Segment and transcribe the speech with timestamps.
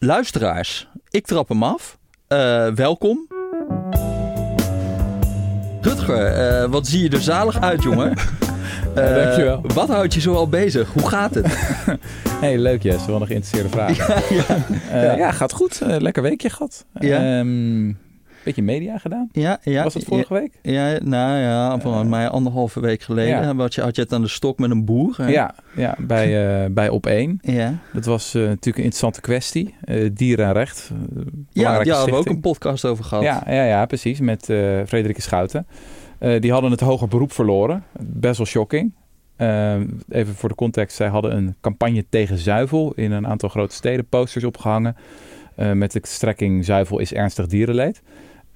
[0.00, 1.98] Luisteraars, ik trap hem af.
[2.28, 3.26] Uh, welkom.
[5.80, 8.12] Rutger, uh, wat zie je er zalig uit, jongen.
[8.88, 9.60] Uh, dankjewel.
[9.74, 10.92] Wat houdt je zo al bezig?
[10.92, 11.46] Hoe gaat het?
[12.40, 13.06] hey, leuk Jess.
[13.06, 13.96] Wel een geïnteresseerde vraag.
[14.06, 14.22] Ja,
[14.90, 15.12] ja.
[15.12, 15.80] Uh, ja gaat goed.
[15.82, 16.84] Uh, lekker weekje gehad.
[16.98, 17.38] Ja.
[17.38, 17.98] Um,
[18.44, 19.28] beetje media gedaan.
[19.32, 19.82] Ja, ja.
[19.82, 20.58] Was dat vorige ja, week?
[20.62, 23.42] Ja, nou ja, van mij anderhalve week geleden.
[23.42, 23.54] Ja.
[23.54, 25.14] Had, je, had je het aan de stok met een boer?
[25.16, 25.28] Hè?
[25.28, 27.40] Ja, ja bij, uh, bij Op1.
[27.40, 27.74] Ja.
[27.92, 29.74] Dat was uh, natuurlijk een interessante kwestie.
[29.84, 30.90] Uh, dieren en recht.
[31.50, 33.24] ja, daar hebben we ook een podcast over gehad.
[33.24, 34.20] Ja, ja, ja precies.
[34.20, 34.44] Met
[34.86, 35.66] Frederike Schouten.
[36.40, 37.84] die hadden het hoger beroep verloren.
[38.00, 38.92] Best wel shocking.
[40.08, 40.96] even voor de context.
[40.96, 44.06] Zij hadden een campagne tegen zuivel in een aantal grote steden.
[44.06, 44.96] Posters opgehangen.
[45.74, 48.02] met de strekking zuivel is ernstig dierenleed.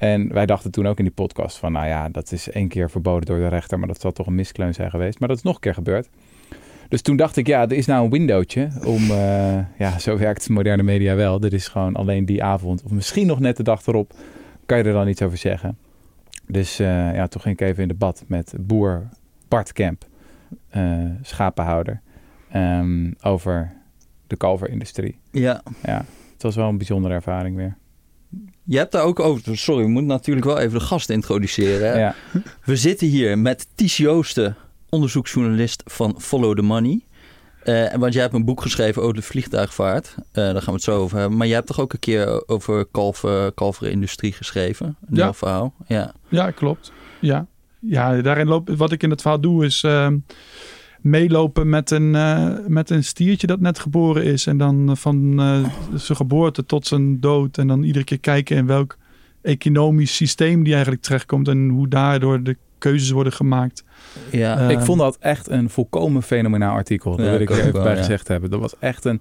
[0.03, 2.91] En wij dachten toen ook in die podcast van, nou ja, dat is één keer
[2.91, 5.19] verboden door de rechter, maar dat zal toch een miskleun zijn geweest.
[5.19, 6.09] Maar dat is nog een keer gebeurd.
[6.89, 10.49] Dus toen dacht ik, ja, er is nou een windowtje om, uh, ja, zo werkt
[10.49, 11.41] moderne media wel.
[11.41, 14.15] Er is gewoon alleen die avond, of misschien nog net de dag erop,
[14.67, 15.79] kan je er dan iets over zeggen.
[16.47, 19.09] Dus uh, ja, toen ging ik even in debat met boer
[19.49, 20.05] Bart Kemp,
[20.77, 22.01] uh, schapenhouder,
[22.57, 23.73] um, over
[24.27, 25.19] de kalverindustrie.
[25.31, 25.63] Ja.
[25.83, 27.77] Ja, het was wel een bijzondere ervaring weer.
[28.65, 29.59] Je hebt daar ook over.
[29.59, 31.99] Sorry, we moeten natuurlijk wel even de gast introduceren.
[31.99, 32.15] Ja.
[32.65, 34.57] We zitten hier met Ties Joosten,
[34.89, 37.01] onderzoeksjournalist van Follow the Money.
[37.65, 40.15] Uh, want jij hebt een boek geschreven over de vliegtuigvaart.
[40.17, 41.39] Uh, daar gaan we het zo over hebben.
[41.39, 44.87] Maar jij hebt toch ook een keer over kalver, kalverenindustrie geschreven?
[44.87, 45.35] Een ja.
[45.35, 45.75] verhaal.
[45.87, 46.15] Ja.
[46.29, 46.93] ja, klopt.
[47.21, 47.47] Ja.
[47.79, 49.83] ja, daarin loop, wat ik in het verhaal doe is...
[49.83, 50.09] Uh,
[51.03, 54.47] meelopen met een, uh, met een stiertje dat net geboren is.
[54.47, 57.59] En dan van uh, zijn geboorte tot zijn dood.
[57.59, 58.97] En dan iedere keer kijken in welk
[59.43, 61.49] economisch systeem die eigenlijk terechtkomt.
[61.49, 63.85] En hoe daardoor de keuzes worden gemaakt.
[64.31, 67.17] Ja, uh, ik vond dat echt een volkomen fenomenaal artikel.
[67.17, 67.99] Dat ja, wil ik er even wel, bij ja.
[67.99, 68.51] gezegd hebben.
[68.51, 69.21] Dat was echt een...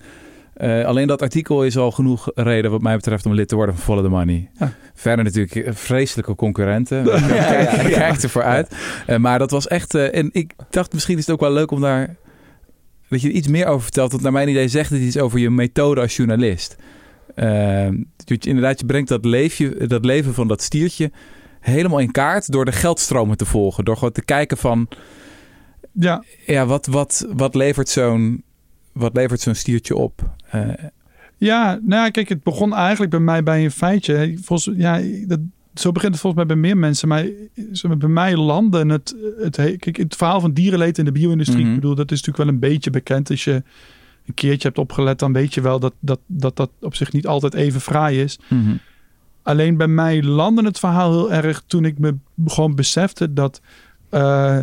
[0.62, 3.76] Uh, alleen dat artikel is al genoeg reden wat mij betreft om lid te worden
[3.76, 4.50] van Follow the Money.
[4.60, 4.74] Ja.
[4.94, 7.06] Verder natuurlijk vreselijke concurrenten.
[7.06, 8.76] Ja, kijk, ja, kijk ervoor uit.
[9.08, 9.94] Uh, maar dat was echt...
[9.94, 12.16] Uh, en ik dacht misschien is het ook wel leuk om daar...
[13.10, 14.12] Dat je er iets meer over vertelt.
[14.12, 16.76] Want naar mijn idee zegt het iets over je methode als journalist.
[17.36, 21.12] je, inderdaad, je brengt dat, leefje, dat leven van dat stiertje
[21.60, 22.52] helemaal in kaart...
[22.52, 23.86] door de geldstromen te volgen.
[23.86, 24.88] Door gewoon te kijken van...
[25.92, 28.44] Ja, ja wat, wat, wat levert zo'n
[28.92, 30.30] wat levert zo'n stiertje op?
[30.56, 30.74] Uh,
[31.38, 34.38] ja, nou ja, kijk, het begon eigenlijk bij mij bij een feitje.
[34.42, 35.40] Volgens, ja, dat,
[35.74, 37.08] zo begint het volgens mij bij meer mensen.
[37.08, 37.26] Maar
[37.98, 41.58] bij mij landen het, het, kijk, het verhaal van dierenleed in de bio-industrie.
[41.60, 41.76] Mm -hmm.
[41.76, 43.30] Ik bedoel, dat is natuurlijk wel een beetje bekend.
[43.30, 43.64] Als je
[44.26, 47.28] een keertje hebt opgelet, dan weet je wel dat dat, dat, dat op zich niet
[47.28, 48.40] altijd even fraai is.
[48.48, 48.80] Mm -hmm.
[49.42, 53.62] Alleen bij mij landde het verhaal heel erg toen ik me gewoon besefte dat...
[54.12, 54.60] Uh,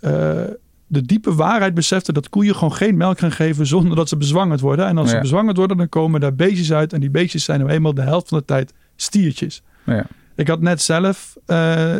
[0.00, 0.42] uh,
[0.86, 4.60] de diepe waarheid besefte dat koeien gewoon geen melk gaan geven zonder dat ze bezwangerd
[4.60, 4.86] worden.
[4.86, 5.14] En als Ja.
[5.14, 6.92] ze bezwangerd worden, dan komen daar beestjes uit.
[6.92, 9.62] En die beestjes zijn nou eenmaal de helft van de tijd stiertjes.
[9.86, 10.06] Ja.
[10.34, 11.56] Ik had net zelf uh,
[11.94, 11.98] uh,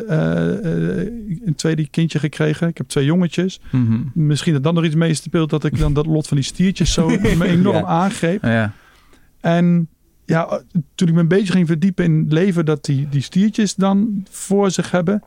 [1.45, 2.69] een tweede kindje gekregen.
[2.69, 3.61] Ik heb twee jongetjes.
[3.71, 3.99] Mhm.
[4.15, 6.93] Misschien dat dan nog iets mee speelt dat ik dan dat lot van die stiertjes
[6.93, 7.85] zo me enorm Ja.
[7.85, 8.43] aangreep.
[8.43, 8.73] Ja.
[9.41, 9.89] En
[10.25, 10.61] ja,
[10.95, 14.25] toen ik me een beetje ging verdiepen in het leven dat die, die stiertjes dan
[14.31, 15.23] voor zich hebben,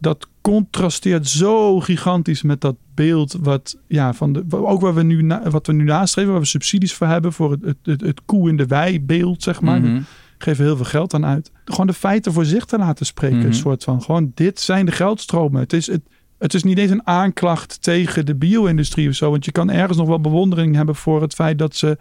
[0.00, 5.22] dat contrasteert zo gigantisch met dat beeld wat, ja, van de, ook waar we nu,
[5.22, 8.20] na, wat we nu nastreven, waar we subsidies voor hebben, voor het, het, het, het
[8.24, 9.80] koe in de wei beeld, zeg maar.
[9.80, 9.94] Mhm.
[9.94, 11.52] We geven heel veel geld aan uit.
[11.64, 13.38] Gewoon de feiten voor zich te laten spreken.
[13.38, 13.46] Mhm.
[13.46, 15.60] Een soort van, gewoon dit zijn de geldstromen.
[15.60, 16.02] Het is, het,
[16.38, 19.30] het is niet eens een aanklacht tegen de bio-industrie of zo.
[19.30, 21.98] Want je kan ergens nog wel bewondering hebben voor het feit dat ze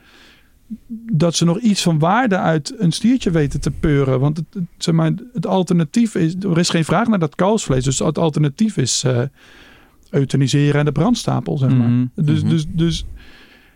[1.12, 4.20] dat ze nog iets van waarde uit een stiertje weten te peuren.
[4.20, 6.36] Want het, het, zeg maar, het alternatief is...
[6.36, 7.84] Er is geen vraag naar dat kalfsvlees.
[7.84, 9.22] Dus het alternatief is uh,
[10.10, 11.90] euthaniseren en de brandstapel, zeg maar.
[11.90, 12.50] Mhm, Dus, mhm.
[12.50, 13.06] dus, dus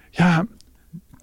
[0.10, 0.46] ja...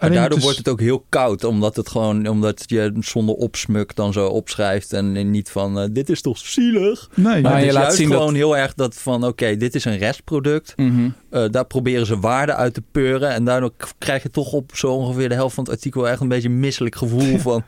[0.00, 3.94] Maar daardoor is- wordt het ook heel koud, omdat het gewoon, omdat je zonder opsmuk
[3.96, 7.08] dan zo opschrijft en niet van eh, dit is toch zielig.
[7.14, 9.74] Nee, Maar Maar je is laat zien dat- gewoon heel erg dat van oké, dit
[9.74, 10.72] is een restproduct.
[10.76, 11.08] Mhm.
[11.30, 13.30] Eh, daar proberen ze waarde uit te peuren.
[13.30, 16.28] En daardoor krijg je toch op zo ongeveer de helft van het artikel echt een
[16.28, 17.64] beetje een misselijk gevoel van.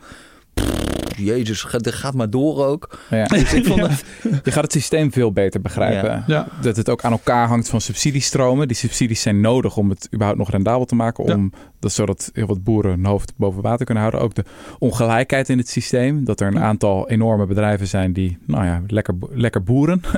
[1.25, 2.99] Jezus, ga- dit gaat maar door ook.
[3.11, 3.25] Ja.
[3.43, 4.05] Dus ik vond het.
[4.45, 6.11] Je gaat het systeem veel beter begrijpen.
[6.11, 6.25] Ja.
[6.27, 6.47] Ja.
[6.61, 8.69] Dat het ook aan elkaar hangt van subsidiestromen.
[8.69, 11.25] Die subsidies zijn nodig om het überhaupt nog rendabel te maken.
[11.27, 11.35] Ja.
[11.35, 14.23] Om, dat, zodat heel wat boeren hun hoofd boven water kunnen houden.
[14.23, 14.45] Ook de
[14.79, 16.25] ongelijkheid in het systeem.
[16.25, 20.01] Dat er een aantal enorme bedrijven zijn die, nou ja, lekker, lekker boeren.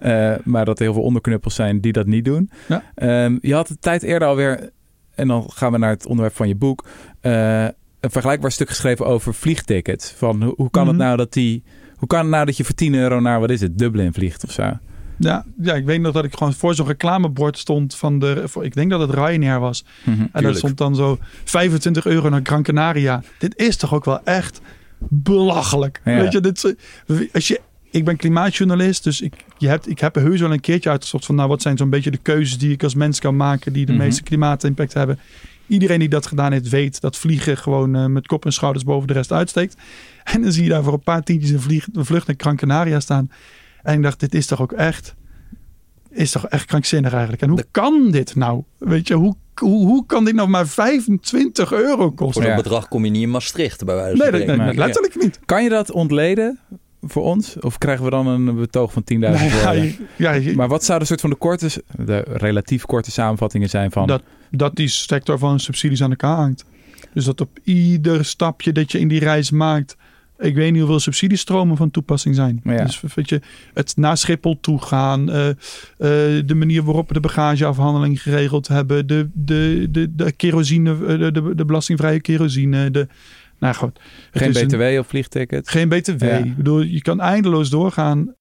[0.00, 2.50] Eh, maar dat er heel veel onderknuppels zijn die dat niet doen.
[2.68, 2.82] Ja.
[2.94, 4.70] Ehm, je had de tijd eerder alweer,
[5.14, 6.84] en dan gaan we naar het onderwerp van je boek.
[7.20, 7.66] eh,
[8.00, 10.10] een vergelijkbaar stuk geschreven over vliegtickets.
[10.16, 11.04] Van hoe, hoe kan het Mhm.
[11.04, 11.62] nou dat die.
[11.96, 14.44] Hoe kan het nou dat je voor 10 euro naar, wat is het, Dublin vliegt
[14.44, 14.78] of zo?
[15.16, 18.42] Ja, ja, ik weet nog dat ik gewoon voor zo'n reclamebord stond van de...
[18.46, 19.84] Voor, ik denk dat het Ryanair was.
[20.04, 20.20] Mhm.
[20.20, 20.56] En Tuurlijk.
[20.58, 23.22] stond dan zo 25 euro naar Gran Canaria.
[23.38, 24.60] Dit is toch ook wel echt
[24.98, 26.00] belachelijk.
[26.04, 26.16] Ja.
[26.20, 26.74] Weet je, dit,
[27.32, 27.60] als je,
[27.90, 31.26] ik ben klimaatjournalist, dus ik, je hebt, ik heb er heus wel een keertje uitgezocht
[31.26, 31.34] van...
[31.34, 33.72] nou, wat zijn zo'n beetje de keuzes die ik als mens kan maken...
[33.72, 34.02] die de Mhm.
[34.02, 35.18] meeste klimaatimpact hebben.
[35.68, 39.06] Iedereen die dat gedaan heeft, weet dat vliegen gewoon eh, met kop en schouders boven
[39.08, 39.76] de rest uitsteekt.
[40.34, 42.56] En dan zie je daar voor een paar tientjes een, vlieg, een vlucht naar Gran
[42.56, 43.30] Canaria staan.
[43.82, 45.14] En ik dacht, dit is toch ook echt...
[46.10, 47.42] Is toch echt krankzinnig eigenlijk.
[47.42, 48.62] En hoe kan dit nou?
[48.78, 52.42] Weet je, hoe, hoe, hoe kan dit nou maar 25 euro Voor kosten?
[52.42, 52.56] dat Ja.
[52.56, 54.64] bedrag kom je niet in Maastricht, bij wijze van Nee, dat, spreken.
[54.64, 54.84] nee, Nee.
[54.86, 55.40] letterlijk niet.
[55.44, 56.58] Kan je dat ontleden
[57.02, 57.56] voor ons?
[57.60, 59.82] Of krijgen we dan een betoog van 10.000 Nee, ja, woorden?
[60.16, 64.06] je- ja, Maar wat zouden soort van de korte, de relatief korte samenvattingen zijn van...
[64.06, 66.64] Dat- dat die sector van subsidies aan elkaar hangt.
[67.14, 69.96] Dus dat op ieder stapje dat je in die reis maakt...
[70.38, 72.60] Ik weet niet hoeveel subsidiestromen van toepassing zijn.
[72.64, 72.84] Ja.
[72.84, 73.40] Dus weet je,
[73.74, 75.56] het naar Schiphol toe gaan, eh, eh,
[76.46, 81.30] de manier waarop we de bagageafhandeling geregeld hebben, de, de, de, de kerosine, eh, de,
[81.32, 83.08] de, de belastingvrije kerosine, de,
[83.58, 84.00] nou goed.
[84.30, 85.70] geen een- btw op vliegtickets?
[85.70, 86.22] geen BTW.
[86.24, 86.36] Ja.
[86.36, 88.34] Ik bedoel, je kan eindeloos doorgaan.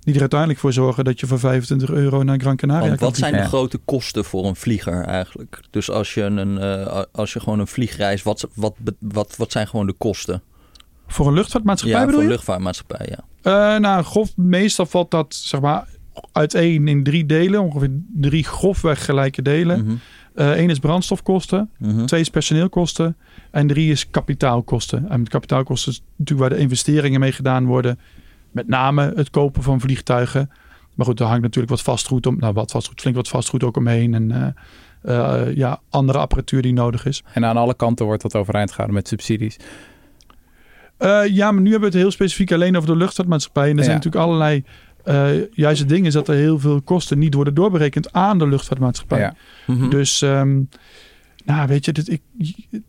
[0.00, 3.08] Die er uiteindelijk voor zorgen dat je voor 25 euro naar Gran Canaria Want kan
[3.08, 3.44] wat zijn de Ja.
[3.46, 5.60] grote kosten voor een vlieger eigenlijk?
[5.70, 9.68] Dus als je, een, eh, als je gewoon een vliegreis, wat, wat, wat, wat zijn
[9.68, 10.42] gewoon de kosten?
[11.06, 12.28] Voor een luchtvaartmaatschappij Ja, bedoel voor je?
[12.34, 13.24] een luchtvaartmaatschappij, ja.
[13.74, 15.88] Eh, nou, grof, meestal valt dat zeg maar
[16.32, 17.60] uiteen in drie delen.
[17.62, 19.84] Ongeveer drie grofweg gelijke delen.
[19.84, 19.94] Mhm,
[20.40, 21.70] Eén is brandstofkosten.
[21.78, 22.04] mhm.
[22.04, 23.16] Twee is personeelkosten.
[23.50, 25.08] En drie is kapitaalkosten.
[25.08, 27.98] En met kapitaalkosten is natuurlijk waar de investeringen mee gedaan worden.
[28.50, 30.50] Met name het kopen van vliegtuigen.
[30.94, 32.36] Maar goed, daar hangt natuurlijk wat vastgoed om.
[32.38, 34.14] Nou, wat vastgoed, flink wat vastgoed ook omheen.
[34.14, 34.54] En
[35.02, 37.22] eh, eh, ja, andere apparatuur die nodig is.
[37.32, 39.56] En aan alle kanten wordt dat overeind gehouden met subsidies.
[40.96, 43.70] Eh, ja, maar nu hebben we het heel specifiek alleen over de luchtvaartmaatschappij.
[43.70, 44.64] En er zijn natuurlijk allerlei.
[45.08, 48.48] Eh juist het ding is dat er heel veel kosten niet worden doorberekend aan de
[48.48, 49.18] luchtvaartmaatschappij.
[49.18, 49.34] Ja.
[49.66, 49.88] Mhm.
[49.90, 50.60] Dus, ehm,
[51.44, 52.20] nou weet je, dit, ik,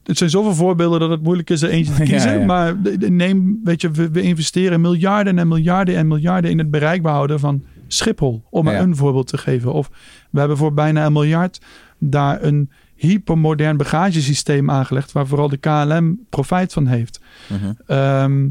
[0.03, 2.39] het zijn zoveel voorbeelden dat het moeilijk is er eentje te Ja, kiezen.
[2.39, 2.45] ja.
[2.45, 6.57] Maar de- de- neem, weet je, we, we investeren miljarden en miljarden en miljarden in
[6.57, 8.43] het bereikbaar houden van Schiphol.
[8.49, 8.79] Om maar Ja.
[8.81, 9.73] een voorbeeld te geven.
[9.73, 9.89] Of
[10.29, 11.61] we hebben voor bijna een miljard
[11.97, 15.11] daar een hypermodern bagagesysteem aangelegd.
[15.11, 17.19] Waar vooral de KLM profijt van heeft.
[17.47, 17.71] Mhm.
[17.85, 18.49] Ehm, eh, ja,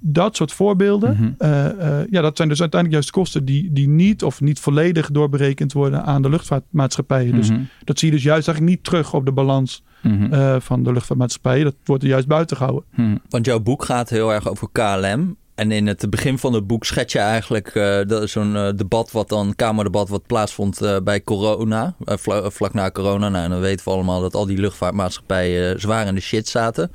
[0.00, 1.16] dat soort voorbeelden.
[1.16, 1.30] Mhm.
[1.38, 5.10] eh, eh, ja, dat zijn dus uiteindelijk juist kosten die, die niet of niet volledig
[5.10, 7.34] doorberekend worden aan de luchtvaartmaatschappijen.
[7.34, 7.60] Dus Mhm.
[7.84, 10.32] dat zie je dus juist eigenlijk niet terug op de balans Mhm.
[10.32, 11.64] eh, van de luchtvaartmaatschappijen.
[11.64, 12.84] Dat wordt er juist buiten gehouden.
[13.28, 15.36] Want jouw boek gaat heel erg over KLM.
[15.54, 19.10] En in het begin van het boek schets je eigenlijk eh, dat- zo'n eh, debat
[19.10, 21.94] wat dan, kamerdebat wat plaatsvond eh, bij corona.
[22.04, 23.28] eh, vla- vlak na corona.
[23.28, 26.48] Nou, en dan weten we allemaal dat al die luchtvaartmaatschappijen eh, zwaar in de shit
[26.48, 26.90] zaten.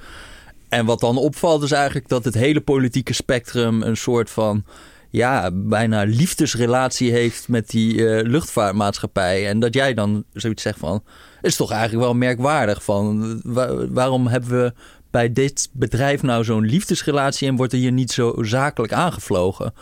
[0.69, 4.63] En wat dan opvalt is eigenlijk dat het hele politieke spectrum een soort van...
[5.11, 9.47] Ja, bijna liefdesrelatie heeft met die eh, luchtvaartmaatschappij.
[9.47, 11.03] En dat jij dan zoiets zegt van...
[11.41, 13.39] is toch eigenlijk wel merkwaardig van...
[13.43, 14.73] wa- waarom hebben we
[15.11, 17.47] bij dit bedrijf nou zo'n liefdesrelatie...
[17.47, 19.73] en wordt er hier niet zo zakelijk aangevlogen?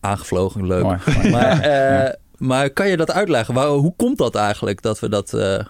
[0.00, 0.82] Aangevlogen, leuk.
[0.82, 1.30] Mooi, mooi.
[1.30, 3.54] Maar, eh, maar kan je dat uitleggen?
[3.54, 5.34] Waar, hoe komt dat eigenlijk dat we dat...
[5.34, 5.64] eh,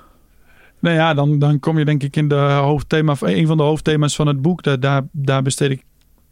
[0.81, 4.17] Nou ja, dan, dan kom je denk ik in de hoofdthema, een van de hoofdthema's
[4.17, 4.63] van het boek.
[4.63, 5.85] Daar, daar, daar besteed ik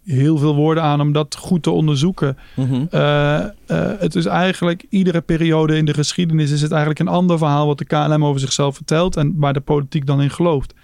[0.04, 2.36] heel veel woorden aan om dat goed te onderzoeken.
[2.54, 2.84] mhm.
[2.90, 3.50] Eh, eh,
[3.98, 7.78] het is eigenlijk iedere periode in de geschiedenis is het eigenlijk een ander verhaal wat
[7.78, 10.74] de KLM over zichzelf vertelt en waar de politiek dan in gelooft.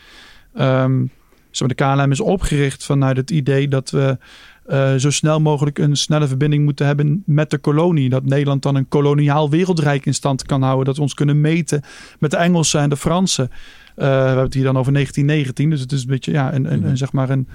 [1.50, 4.19] Zo, de KLM is opgericht vanuit het idee dat we
[4.67, 8.09] eh, zo snel mogelijk een snelle verbinding moeten hebben met de kolonie.
[8.09, 10.85] Dat Nederland dan een koloniaal wereldrijk in stand kan houden.
[10.85, 11.83] Dat we ons kunnen meten
[12.19, 13.51] met de Engelsen en de Fransen.
[13.97, 15.71] Eh, we hebben het hier dan over 1919.
[15.71, 16.89] Dus het is een beetje ja, een, een, Mhm.
[16.89, 17.49] een, zeg maar een,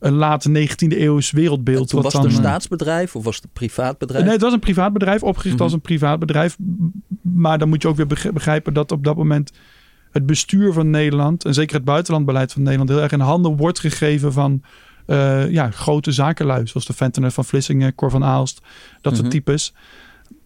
[0.00, 1.88] een late 19e eeuws wereldbeeld.
[1.88, 4.24] toen wat was het een staatsbedrijf of was het een privaat bedrijf?
[4.24, 5.62] Nee, het was een privaat bedrijf, opgericht Mhm.
[5.64, 6.56] als een privaat bedrijf.
[7.22, 9.52] Maar dan moet je ook weer begri- begrijpen dat op dat moment
[10.10, 13.78] het bestuur van Nederland, en zeker het buitenlandbeleid van Nederland, heel erg in handen wordt
[13.78, 14.62] gegeven van
[15.06, 16.66] eh, ja, grote zakenlui.
[16.66, 18.60] Zoals de Ventenen van Vlissingen, Cor van Aalst,
[19.00, 19.20] dat Mhm.
[19.20, 19.74] soort types.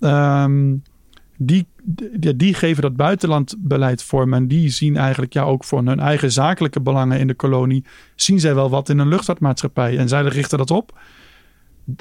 [0.00, 0.74] Ehm,
[1.36, 4.34] die, die, die geven dat buitenlandbeleid vorm.
[4.34, 7.84] En die zien eigenlijk ja, ook voor hun eigen zakelijke belangen in de kolonie.
[8.14, 9.98] zien zij wel wat in een luchtvaartmaatschappij.
[9.98, 10.98] En zij richten dat op.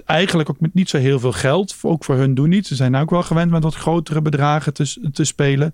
[0.05, 1.75] Eigenlijk ook met niet zo heel veel geld.
[1.81, 2.67] Ook voor hun doen niet.
[2.67, 5.73] Ze zijn ook wel gewend met wat grotere bedragen te, te spelen.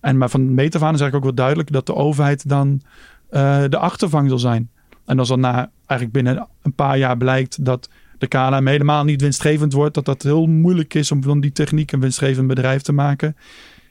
[0.00, 2.80] En maar van meet af aan is eigenlijk ook wel duidelijk dat de overheid dan
[3.28, 4.70] eh, de achtervang zal zijn.
[5.10, 7.88] En als dan na eigenlijk binnen een paar jaar blijkt dat
[8.18, 11.92] de KLM helemaal niet winstgevend wordt, dat dat heel moeilijk is om van die techniek
[11.92, 13.36] een winstgevend bedrijf te maken.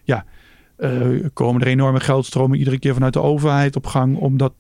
[0.04, 0.26] Ja,
[0.76, 0.92] eh,
[1.34, 4.54] komen er enorme geldstromen iedere keer vanuit de overheid op gang om dat,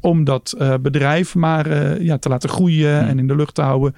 [0.00, 3.08] om dat eh, bedrijf maar eh, ja, te laten groeien Hmm.
[3.08, 3.94] en in de lucht te houden.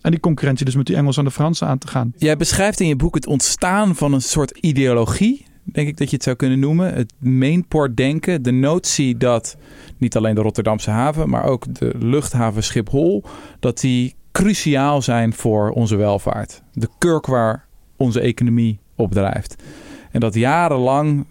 [0.00, 2.12] En die concurrentie dus met die Engelsen en de Fransen aan te gaan.
[2.16, 6.14] Jij beschrijft in je boek het ontstaan van een soort ideologie, denk ik dat je
[6.14, 6.94] het zou kunnen noemen.
[6.94, 9.56] Het mainport denken, de notie dat
[9.98, 13.24] niet alleen de Rotterdamse haven, maar ook de luchthaven Schiphol,
[13.60, 16.62] dat die cruciaal zijn voor onze welvaart.
[16.72, 19.62] De kurk waar onze economie op drijft.
[20.10, 21.26] En dat jarenlang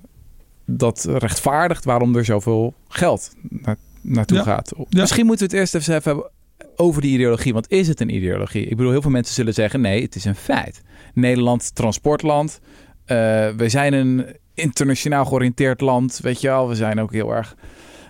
[0.65, 4.43] dat rechtvaardigt waarom er zoveel geld na, naartoe Ja.
[4.43, 4.71] gaat.
[4.77, 4.85] Ja.
[5.01, 6.29] Misschien moeten we het eerst even hebben
[6.75, 7.53] over die ideologie.
[7.53, 8.65] Want is het een ideologie?
[8.65, 10.81] Ik bedoel, heel veel mensen zullen zeggen: nee, het is een feit.
[11.13, 12.59] Nederland, transportland.
[13.09, 16.19] Eh, we zijn een internationaal georiënteerd land.
[16.21, 17.55] Weet je wel, we zijn ook heel erg.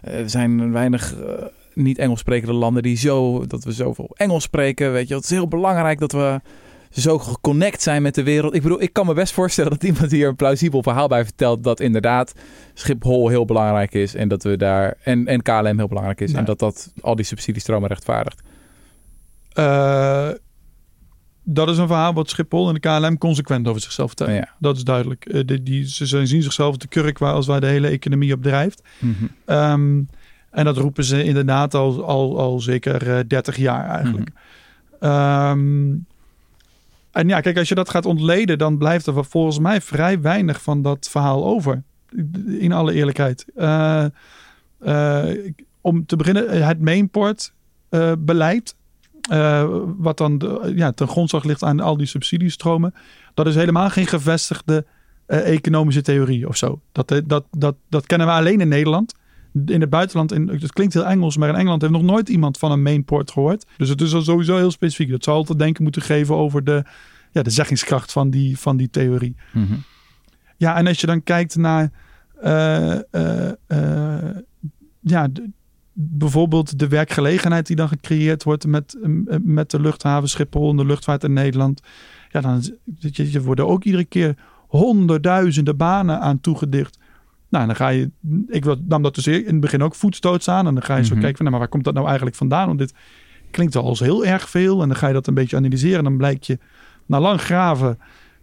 [0.01, 1.15] eh, we zijn weinig.
[1.15, 3.45] eh, niet Engels sprekende landen die zo.
[3.47, 4.91] dat we zoveel Engels spreken.
[4.91, 6.41] Weet je, het is heel belangrijk dat we
[6.89, 8.53] zo geconnect zijn met de wereld.
[8.55, 11.63] Ik bedoel, ik kan me best voorstellen dat iemand hier een plausibel verhaal bij vertelt.
[11.63, 12.33] dat inderdaad
[12.73, 14.15] Schiphol heel belangrijk is.
[14.15, 14.97] en dat we daar.
[15.03, 16.33] en, en KLM heel belangrijk is.
[16.33, 18.41] En dat dat al die subsidiestromen rechtvaardigt.
[19.53, 20.29] Eh,
[21.51, 24.33] dat is een verhaal wat Schiphol en de KLM consequent over zichzelf vertellen.
[24.33, 24.49] Ja.
[24.59, 25.25] Dat is duidelijk.
[25.25, 28.43] Eh, die, die, ze zien zichzelf de kurk waar, als waar de hele economie op
[28.43, 28.81] drijft.
[28.99, 29.13] Mhm.
[29.45, 30.01] Ehm,
[30.49, 34.29] en dat roepen ze inderdaad al, al, al zeker eh, 30 jaar eigenlijk.
[34.99, 35.95] Ehm,
[37.11, 40.61] en ja, kijk, als je dat gaat ontleden, dan blijft er volgens mij vrij weinig
[40.61, 41.83] van dat verhaal over.
[42.59, 43.45] In alle eerlijkheid.
[43.55, 44.05] Eh,
[45.81, 47.53] om te beginnen, het mainport
[48.19, 48.75] beleid.
[49.29, 52.93] Eh, wat dan de, ja, ten grondslag ligt aan al die subsidiestromen.
[53.33, 54.85] Dat is helemaal geen gevestigde
[55.25, 56.81] eh, economische theorie of zo.
[56.91, 59.13] Dat, eh, dat, dat, dat kennen we alleen in Nederland.
[59.65, 62.57] In het buitenland, in, het klinkt heel Engels, maar in Engeland heeft nog nooit iemand
[62.57, 63.65] van een mainport gehoord.
[63.77, 65.09] Dus het is al sowieso heel specifiek.
[65.09, 66.83] Dat zou altijd denken moeten geven over de,
[67.31, 69.35] ja, de zeggingskracht van die, van die theorie.
[69.53, 69.73] Mhm.
[70.57, 71.91] Ja, en als je dan kijkt naar
[75.01, 75.49] ja, de-
[76.01, 80.85] bijvoorbeeld de werkgelegenheid die dan gecreëerd wordt met, eh, met de luchthaven Schiphol en de
[80.85, 81.81] luchtvaart in Nederland.
[82.31, 82.63] Ja, dan
[82.99, 84.35] je, je worden ook iedere keer
[84.67, 86.99] honderdduizenden banen aan toegedicht.
[87.49, 88.11] Nou, en dan ga je,
[88.47, 90.67] ik nam dat dus in het begin ook voetstoots aan.
[90.67, 91.19] En dan ga je zo Mhm.
[91.19, 92.67] kijken van, nou, maar waar komt dat nou eigenlijk vandaan?
[92.67, 92.93] Want dit
[93.51, 94.81] klinkt al als heel erg veel.
[94.81, 95.97] En dan ga je dat een beetje analyseren.
[95.97, 96.59] En dan blijkt je,
[97.05, 97.99] na lang graven,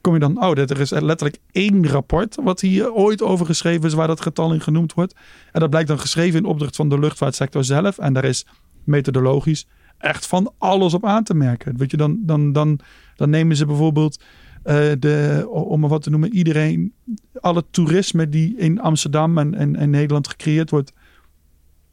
[0.06, 3.84] kom je dan, oh, dit- er is letterlijk één rapport wat hier ooit over geschreven
[3.86, 5.14] is, waar dat getal in genoemd wordt.
[5.52, 7.98] En dat blijkt dan geschreven in opdracht van de luchtvaartsector zelf.
[7.98, 8.46] En daar is
[8.84, 9.66] methodologisch
[9.98, 11.76] echt van alles op aan te merken.
[11.76, 12.78] Weet je, dan, dan, dan,
[13.16, 14.22] dan nemen ze bijvoorbeeld
[14.62, 16.92] eh, de, om maar wat te noemen, iedereen,
[17.40, 20.92] alle toerisme die in Amsterdam en, en, en Nederland gecreëerd wordt,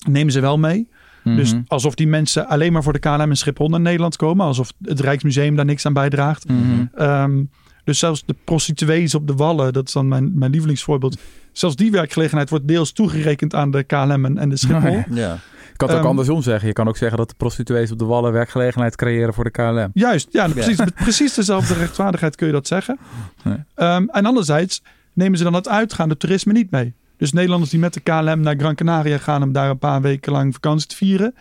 [0.10, 0.90] nemen ze wel mee.
[1.24, 1.62] Dus Mhm.
[1.68, 4.46] alsof die mensen alleen maar voor de KLM en Schiphol naar Nederland komen.
[4.46, 6.48] Alsof het Rijksmuseum daar niks aan bijdraagt.
[6.48, 6.86] Mhm.
[6.96, 7.44] Ehm,
[7.84, 11.18] dus zelfs de prostituees op de Wallen, dat is dan mijn, mijn lievelingsvoorbeeld.
[11.52, 14.90] Zelfs die werkgelegenheid wordt deels toegerekend aan de KLM en, en de Schiphol.
[14.90, 15.16] Oh ja.
[15.16, 15.34] Ja.
[15.34, 16.68] Ik kan het ook Ehm, andersom zeggen.
[16.68, 19.90] Je kan ook zeggen dat de prostituees op de wallen werkgelegenheid creëren voor de KLM.
[19.94, 23.00] Juist, ja, precies, met precies dezelfde rechtvaardigheid kun je dat zeggen.
[23.44, 23.58] Nee.
[23.76, 24.82] Ehm, en anderzijds
[25.14, 26.94] nemen ze dan het uitgaande toerisme niet mee.
[27.18, 30.32] Dus Nederlanders die met de KLM naar Gran Canaria gaan om daar een paar weken
[30.32, 31.36] lang vakantie te vieren.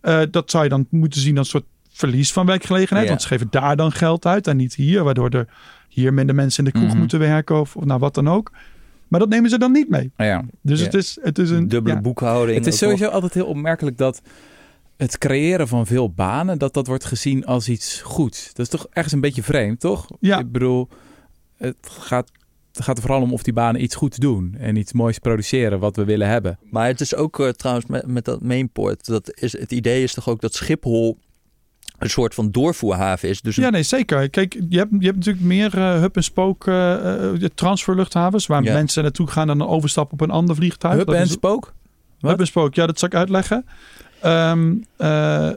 [0.00, 3.04] eh, dat zou je dan moeten zien als een soort verlies van werkgelegenheid.
[3.04, 3.10] Ja.
[3.10, 5.04] Want ze geven daar dan geld uit en niet hier.
[5.04, 5.48] Waardoor er
[5.88, 6.98] hier minder mensen in de kroeg Mhm.
[6.98, 8.50] moeten werken of, of nou wat dan ook.
[9.08, 10.10] Maar dat nemen ze dan niet mee.
[10.16, 10.44] Ja.
[10.62, 10.84] Dus Ja.
[10.84, 11.68] het, is, het is een...
[11.68, 12.00] Dubbele ja.
[12.00, 12.58] boekhouding.
[12.58, 14.22] Het is sowieso altijd heel opmerkelijk dat
[14.96, 18.46] het creëren van veel banen, dat dat wordt gezien als iets goeds.
[18.46, 20.06] Dat is toch ergens een beetje vreemd, toch?
[20.20, 20.38] Ja.
[20.38, 20.88] Ik bedoel,
[21.56, 22.30] het gaat,
[22.72, 25.78] het gaat er vooral om of die banen iets goeds doen en iets moois produceren
[25.78, 26.58] wat we willen hebben.
[26.70, 29.06] Maar het is ook eh, trouwens met, met dat mainport.
[29.06, 31.18] Dat is, het idee is toch ook dat Schiphol
[32.02, 33.40] een soort van doorvoerhaven is.
[33.40, 34.30] Dus een- Ja, nee, zeker.
[34.30, 38.46] Kijk, je hebt, je hebt natuurlijk meer eh hub-en-spook eh, eh, transferluchthavens...
[38.46, 38.72] waar Ja.
[38.72, 40.96] mensen naartoe gaan en dan overstappen op een ander vliegtuig.
[40.96, 41.72] Hub en spook?
[42.20, 42.30] Wat?
[42.30, 43.64] Hub-en-spook, ja, dat zal ik uitleggen.
[44.20, 45.48] Ehm, eh,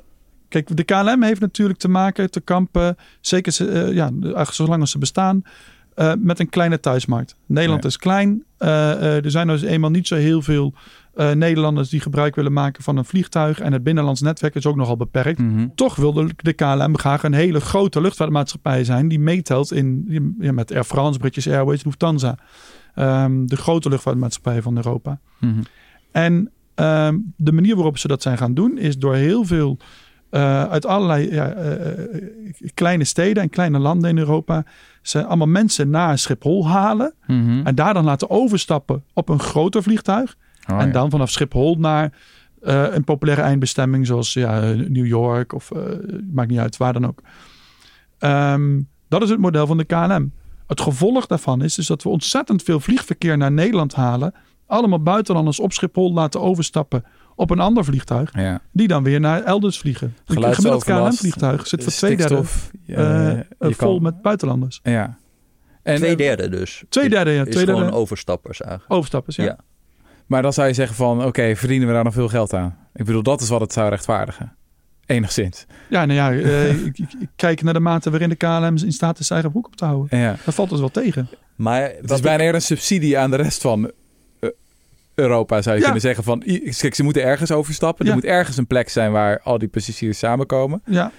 [0.49, 2.97] kijk, de KLM heeft natuurlijk te maken, te kampen...
[3.21, 5.43] zeker ze, ja, eigenlijk zolang als ze bestaan...
[6.19, 7.35] met een kleine thuismarkt.
[7.45, 7.89] Nederland Ja.
[7.89, 8.43] is klein.
[8.57, 10.73] Er zijn dus eenmaal niet zo heel veel
[11.13, 11.89] eh, Nederlanders...
[11.89, 13.59] die gebruik willen maken van een vliegtuig...
[13.59, 15.39] en het binnenlands netwerk is ook nogal beperkt.
[15.39, 15.67] Mhm.
[15.75, 20.71] Toch wilde de KLM graag een hele grote luchtvaartmaatschappij zijn die meetelt in, ja, met
[20.71, 22.37] Air France, British Airways, Lufthansa.
[22.95, 25.19] Ehm, de grote luchtvaartmaatschappij van Europa.
[25.39, 25.61] Mhm.
[26.11, 29.77] En ehm, de manier waarop ze dat zijn gaan doen is door heel veel
[30.29, 32.03] eh, uit allerlei ja, eh,
[32.73, 34.65] kleine steden en kleine landen in Europa
[35.01, 37.61] ze allemaal mensen naar Schiphol halen Mhm.
[37.65, 40.35] en daar dan laten overstappen op een groter vliegtuig.
[40.71, 40.91] Oh, en ja.
[40.91, 42.13] dan vanaf Schiphol naar
[42.61, 45.81] eh, een populaire eindbestemming zoals ja, New York of eh,
[46.31, 47.21] maakt niet uit waar dan ook.
[48.17, 50.31] Ehm, dat is het model van de KLM.
[50.67, 54.33] Het gevolg daarvan is dus dat we ontzettend veel vliegverkeer naar Nederland halen
[54.65, 57.03] allemaal buitenlanders op Schiphol laten overstappen
[57.35, 58.33] op een ander vliegtuig.
[58.33, 58.61] Ja.
[58.71, 60.15] Die dan weer naar elders vliegen.
[60.25, 62.43] Een gemiddeld KLM-vliegtuig zit voor twee derde
[62.85, 64.79] je vol kan- met buitenlanders.
[64.83, 65.17] Ja.
[65.83, 66.83] En, Twee derde dus.
[66.89, 67.45] Twee derde, ja.
[67.45, 68.93] Is Twee gewoon derde overstappers eigenlijk.
[68.93, 69.43] overstappers, ja.
[69.43, 69.57] Ja.
[70.25, 72.77] Maar dan zou je zeggen van, oké, verdienen we daar nog veel geld aan?
[72.93, 74.55] Ik bedoel, dat is wat het zou rechtvaardigen.
[75.05, 75.65] Enigszins.
[75.89, 78.91] Ja, nou ja, eh, ik, ik- ik kijk naar de mate waarin de KLM in
[78.91, 80.19] staat is zijn eigen broek op te houden.
[80.19, 80.35] Ja.
[80.45, 81.29] Dat valt dus wel tegen.
[81.55, 83.91] Maar Het is ik- bijna eerder een subsidie aan de rest van
[84.39, 84.49] eh,
[85.15, 85.83] Europa, zou je Ja.
[85.85, 86.23] kunnen zeggen.
[86.23, 86.39] Van,
[86.79, 88.05] kijk, ze moeten ergens overstappen.
[88.05, 88.11] Ja.
[88.11, 90.81] Er moet ergens een plek zijn waar al die passagiers samenkomen.
[90.85, 91.11] Ja,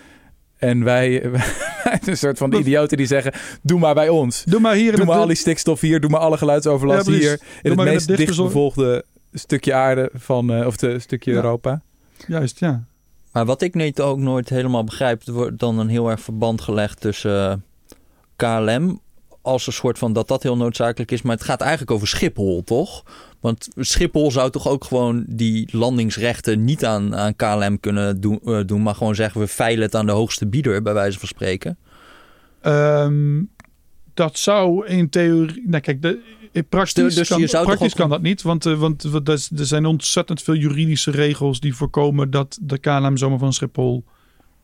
[0.68, 1.25] En wij,
[2.06, 4.44] een soort van idioten die zeggen, doe maar bij ons.
[4.44, 7.06] doe maar hier in Doe maar het- al die stikstof hier, doe maar alle geluidsoverlast
[7.06, 7.28] Ja, hier.
[7.37, 11.37] Doe In het in meest het dichtbevolkde stukje aarde van, eh, of de stukje Ja.
[11.37, 11.83] Europa.
[12.26, 12.85] Juist, ja.
[13.33, 16.61] Maar wat ik niet, ook nooit helemaal begrijp, er wordt dan een heel erg verband
[16.61, 17.56] gelegd tussen eh,
[18.37, 19.00] KLM
[19.42, 21.23] als een soort van dat dat heel noodzakelijk is.
[21.23, 23.02] Maar het gaat eigenlijk over Schiphol, toch?
[23.44, 28.60] Want Schiphol zou toch ook gewoon die landingsrechten niet aan, aan KLM kunnen doen, eh,
[28.66, 31.78] doen, maar gewoon zeggen we veilen het aan de hoogste bieder, bij wijze van spreken.
[32.60, 33.42] Ehm,
[34.14, 35.62] dat zou in theorie...
[35.66, 36.20] Nou kijk, de,
[36.52, 38.42] in praktisch, Dus kan, zou toch praktisch kan dat niet.
[38.42, 42.78] Want, eh, want, want er er zijn ontzettend veel juridische regels die voorkomen dat de
[42.78, 44.04] KLM zomaar van Schiphol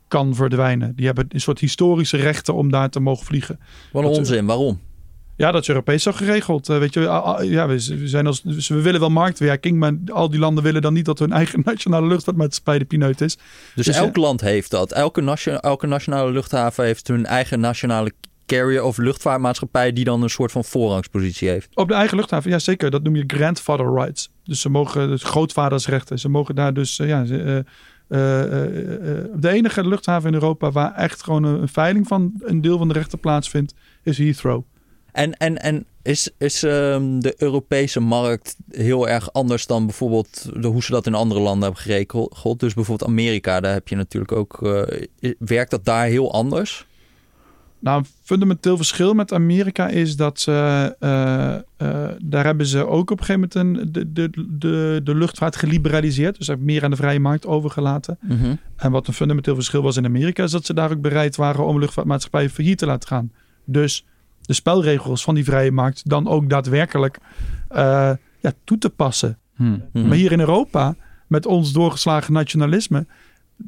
[0.09, 0.97] kan verdwijnen.
[0.97, 3.59] Die hebben een soort historische rechten om daar te mogen vliegen.
[3.93, 4.81] Wat een Dat- onzin, waarom?
[5.41, 6.69] Ja, dat is Europees zo geregeld.
[6.69, 7.01] Eh, weet je,
[7.43, 7.79] ja, we,
[8.09, 11.19] zijn als, dus we willen wel marktwerking, maar al die landen willen dan niet dat
[11.19, 13.37] hun eigen nationale luchtvaartmaatschappij de pineut is.
[13.75, 14.93] Dus, Dus, elk land heeft dat.
[14.93, 18.13] Elke, nation, elke nationale luchthaven heeft hun eigen nationale
[18.47, 21.69] carrier of luchtvaartmaatschappij die dan een soort van voorrangspositie heeft.
[21.75, 22.91] Op de eigen luchthaven, ja zeker.
[22.91, 24.31] Dat noem je grandfather rights.
[24.45, 26.19] Dus ze mogen, dus grootvadersrechten.
[26.19, 27.29] Ze mogen daar dus, eh, ja, eh,
[29.35, 32.89] de enige luchthaven in Europa waar echt gewoon een, een veiling van een deel van
[32.89, 34.65] de rechten plaatsvindt, is Heathrow.
[35.13, 40.69] En, en, en is, is ehm, de Europese markt heel erg anders dan bijvoorbeeld de,
[40.69, 42.61] hoe ze dat in andere landen hebben geregeld?
[42.61, 44.63] Dus bijvoorbeeld Amerika, daar heb je natuurlijk ook.
[44.63, 46.87] eh, werkt dat daar heel anders?
[47.81, 53.11] Nou, een fundamenteel verschil met Amerika is dat ze, eh, eh, daar hebben ze ook
[53.11, 56.39] op een gegeven moment een, de, de, de, de luchtvaart geliberaliseerd.
[56.39, 58.19] Dus hebben meer aan de vrije markt overgelaten.
[58.77, 61.67] En wat een fundamenteel verschil was in Amerika, is dat ze daar ook bereid waren
[61.67, 63.33] om luchtvaartmaatschappijen failliet te laten gaan.
[63.65, 64.05] Dus
[64.51, 67.19] de spelregels van die vrije markt dan ook daadwerkelijk
[67.69, 68.11] eh,
[68.41, 69.39] ja, toe te passen.
[69.57, 69.79] Hm.
[69.93, 70.09] Mhm.
[70.09, 70.95] Maar hier in Europa,
[71.27, 73.07] met ons doorgeslagen nationalisme,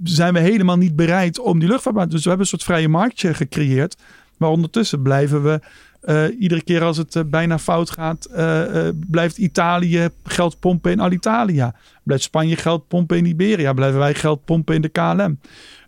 [0.03, 2.11] zijn we helemaal niet bereid om die luchtvaart.
[2.11, 3.97] Dus we hebben een soort vrije marktje gecreëerd.
[4.37, 5.61] Maar ondertussen blijven we
[6.01, 10.93] eh, iedere keer als het eh, bijna fout gaat, eh, eh, blijft Italië geld pompen
[10.93, 11.75] in Alitalia.
[12.03, 13.73] Blijft Spanje geld pompen in Iberia.
[13.73, 15.39] Blijven wij geld pompen in de KLM.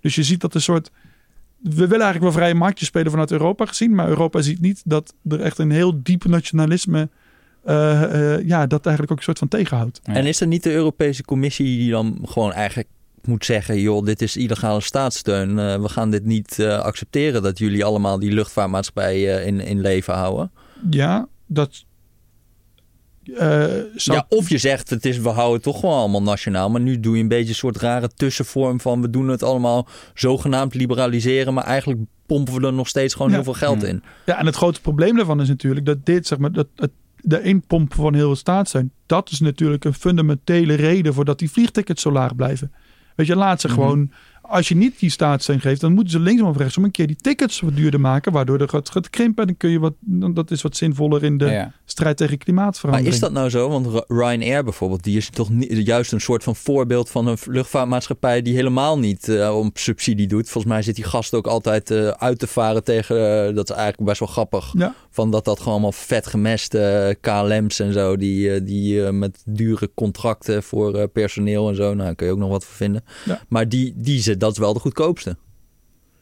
[0.00, 0.90] Dus je ziet dat een soort.
[1.64, 3.94] We willen eigenlijk wel vrije marktje spelen vanuit Europa gezien.
[3.94, 7.08] Maar Europa ziet niet dat er echt een heel diep nationalisme.
[7.64, 10.00] eh, eh, ja, dat eigenlijk ook een soort van tegenhoudt.
[10.02, 10.14] Ja.
[10.14, 12.88] En is er niet de Europese Commissie die dan gewoon eigenlijk
[13.26, 15.58] moet zeggen: joh, dit is illegale staatssteun.
[15.58, 19.80] eh, we gaan dit niet eh, accepteren dat jullie allemaal die luchtvaartmaatschappij eh, in, in
[19.80, 20.50] leven houden.
[20.90, 21.84] Ja, dat.
[23.38, 26.70] Eh, zou, Ja, of je zegt het is, we houden het toch gewoon allemaal nationaal.
[26.70, 29.88] Maar nu doe je een beetje een soort rare tussenvorm van we doen het allemaal
[30.14, 31.54] zogenaamd liberaliseren.
[31.54, 33.34] Maar eigenlijk pompen we er nog steeds gewoon Ja.
[33.34, 33.88] heel veel geld Hmm.
[33.90, 34.02] in.
[34.26, 37.42] ja, en het grote probleem daarvan is natuurlijk dat dit, zeg maar, dat het, de
[37.42, 42.02] inpompen van heel de staatssteun, dat is natuurlijk een fundamentele reden voor dat die vliegtickets
[42.02, 42.72] zo laag blijven.
[43.16, 43.76] Weet je, laat ze Mhm.
[43.76, 44.10] gewoon,
[44.48, 47.16] als je niet die staatssteun geeft, dan moeten ze linksom of rechtsom een keer die
[47.16, 49.42] tickets wat duurder maken, waardoor er gaat, gaat krimpen.
[49.42, 49.94] En dan kun je wat,
[50.34, 51.72] dat is wat zinvoller in de Ja.
[51.84, 53.14] strijd tegen Maar klimaatverandering.
[53.14, 53.68] is dat nou zo?
[53.68, 57.36] Want Ry- Ryanair bijvoorbeeld, die is toch niet, juist een soort van voorbeeld van een
[57.46, 60.48] luchtvaartmaatschappij die helemaal niet eh, om subsidie doet.
[60.48, 63.16] Volgens mij zit die gast ook altijd eh, uit te varen tegen,
[63.48, 64.94] eh, dat is eigenlijk best wel grappig, Ja.
[65.10, 70.62] van dat dat gewoon allemaal vet gemeste KLM's en zo, die, die met dure contracten
[70.62, 73.04] voor personeel en zo, nou daar kun je ook nog wat voor vinden.
[73.24, 73.40] Ja.
[73.48, 75.36] Maar die, die dat is wel de goedkoopste.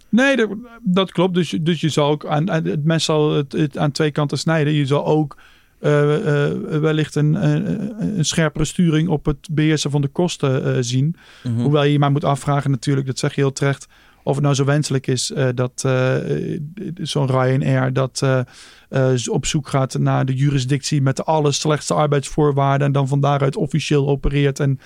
[0.09, 0.49] Nee, dat,
[0.83, 1.35] dat klopt.
[1.35, 4.11] Dus, je- dus je zal ook aan, aan- het mes zal het, het aan twee
[4.11, 4.73] kanten snijden.
[4.73, 5.37] Je zal ook
[5.79, 10.77] eh, eh, wellicht een, een, een scherpere sturing op het beheersen van de kosten eh,
[10.81, 11.17] zien.
[11.43, 11.61] Mhm.
[11.61, 13.87] Hoewel je je maar moet afvragen natuurlijk, dat zeg je heel terecht,
[14.23, 16.15] of het nou zo wenselijk is eh, dat eh,
[16.95, 18.23] zo'n Ryanair dat
[18.89, 23.57] eh, op zoek gaat naar de jurisdictie met de allerslechtste arbeidsvoorwaarden en dan van daaruit
[23.57, 24.81] officieel opereert en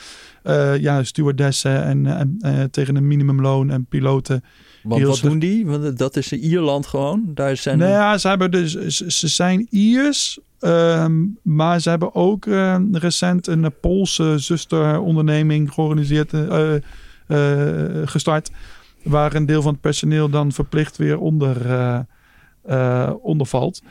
[0.80, 2.06] ja, stewardessen en,
[2.40, 4.42] en tegen een minimumloon en piloten.
[4.88, 5.66] Want wat doen die?
[5.66, 7.22] Want dat is in Ierland gewoon.
[7.34, 12.46] Daar zijn Nou ja, ze, hebben dus, ze, zijn Iers, ehm, maar ze hebben ook
[12.46, 16.74] eh, recent een Poolse zusteronderneming georganiseerd, eh,
[18.04, 18.50] gestart.
[19.06, 21.98] Waar een deel van het personeel dan verplicht weer onder, eh,
[22.62, 23.82] eh, onder valt.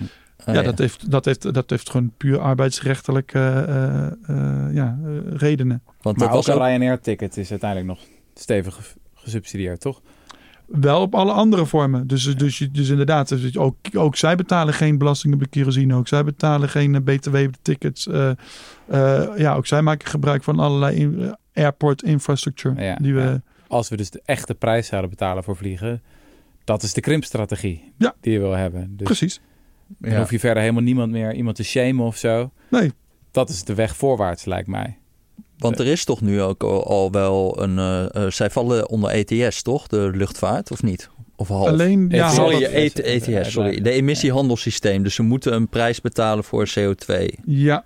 [0.48, 5.00] Oh, ja, Dat, heeft, dat, heeft, dat heeft gewoon puur arbeidsrechtelijke eh, eh, ja,
[5.30, 5.82] redenen.
[6.02, 6.54] Want Maar ook was een.
[6.58, 8.00] Ryanair-ticket is uiteindelijk nog
[8.34, 10.02] stevig ge- gesubsidieerd, toch?
[10.66, 12.08] Wel op alle andere vormen.
[12.08, 15.96] Dus, dus, je- dus inderdaad, dus ook, ook zij betalen geen belasting op de kerosine.
[15.96, 18.08] Ook zij betalen geen btw op de tickets.
[18.08, 18.30] Eh,
[18.88, 22.84] eh, ja, ook zij maken gebruik van allerlei in- airport infrastructure.
[22.84, 23.42] Ja, die we, ja.
[23.76, 26.02] Als we dus de echte prijs zouden betalen voor vliegen,
[26.64, 28.16] dat is de krimpstrategie Ja.
[28.22, 28.94] die je wil hebben.
[28.98, 29.42] Dus Precies.
[29.88, 30.18] dan Ja.
[30.20, 32.52] hoef je verder helemaal niemand meer iemand te shamen of zo.
[32.70, 32.92] Nee,
[33.32, 34.98] Dat is de weg voorwaarts, lijkt mij.
[35.58, 37.78] Want er is toch nu ook al, wel een...
[37.80, 39.88] eh, eh, zij vallen onder ETS, toch?
[39.88, 41.10] De luchtvaart, of niet?
[41.36, 41.68] Of half?
[41.68, 42.10] alleen...
[42.10, 42.36] Ja, ETS.
[42.36, 43.74] sorry, ETS, sorry.
[43.76, 43.82] ja.
[43.82, 45.04] De emissiehandelssysteem.
[45.04, 47.14] Dus ze moeten een prijs betalen voor CO2.
[47.46, 47.84] ja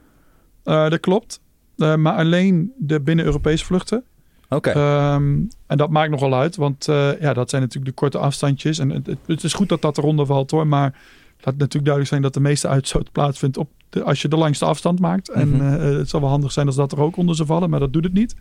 [0.64, 1.40] Eh, dat klopt.
[1.76, 4.04] Maar alleen de binnen-Europese vluchten.
[4.50, 4.70] Oké.
[4.70, 8.80] Ehm, en dat maakt nogal uit, want eh, ja, dat zijn natuurlijk de korte afstandjes.
[8.80, 10.92] En het, het- is goed dat dat eronder valt hoor, maar
[11.38, 14.66] laat natuurlijk duidelijk zijn dat de meeste uitstoot plaatsvindt op de, als je de langste
[14.66, 15.30] afstand maakt.
[15.30, 15.62] En Mhm.
[15.74, 17.94] eh, het zal wel handig zijn als dat er ook onder zou vallen, maar dat
[17.94, 18.36] doet het niet.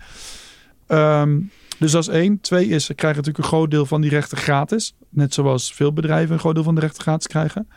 [0.87, 1.41] Ehm,
[1.79, 2.41] dus dat is één.
[2.41, 4.95] Twee is, ze krijgen natuurlijk een groot deel van die rechten gratis.
[5.09, 7.69] Net zoals veel bedrijven een groot deel van de rechten gratis krijgen.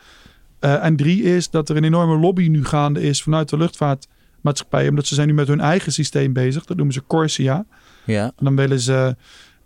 [0.59, 4.87] Eh, en drie is dat er een enorme lobby nu gaande is vanuit de luchtvaartmaatschappij.
[4.89, 6.65] Omdat ze zijn nu met hun eigen systeem bezig.
[6.65, 7.65] Dat noemen ze Corsia.
[8.05, 8.23] Ja.
[8.23, 9.15] En dan willen ze,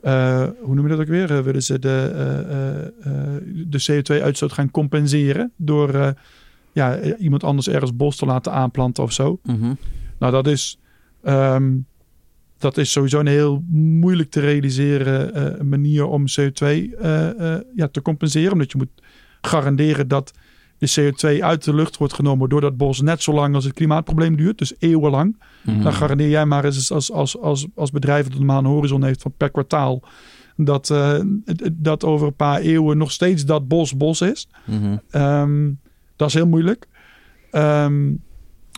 [0.02, 1.32] eh, hoe noem je dat ook weer?
[1.32, 6.10] Eh, willen ze de, eh, eh, eh, de CO2-uitstoot gaan compenseren door eh,
[6.72, 9.40] ja, eh, iemand anders ergens bos te laten aanplanten of zo.
[9.44, 9.74] Mhm.
[10.20, 10.80] Nou, dat is,
[11.24, 11.74] ehm,
[12.58, 17.88] dat is sowieso een heel moeilijk te realiseren eh, manier om CO2 eh, eh, ja,
[17.88, 18.52] te compenseren.
[18.52, 19.02] Omdat je moet
[19.42, 20.34] garanderen dat
[20.78, 23.74] de CO2 uit de lucht wordt genomen door dat bos net zo lang als het
[23.74, 24.58] klimaatprobleem duurt.
[24.58, 25.38] Dus eeuwenlang.
[25.62, 25.82] Mhm.
[25.82, 29.34] Dan garandeer jij maar eens als, als, als, als bedrijf dat een horizon heeft van
[29.38, 30.02] per kwartaal.
[30.58, 31.20] Dat, eh,
[31.72, 34.48] dat over een paar eeuwen nog steeds dat bos bos is.
[34.66, 34.98] Mhm.
[35.10, 35.72] Ehm,
[36.16, 36.88] dat is heel moeilijk.
[37.52, 38.14] Ehm,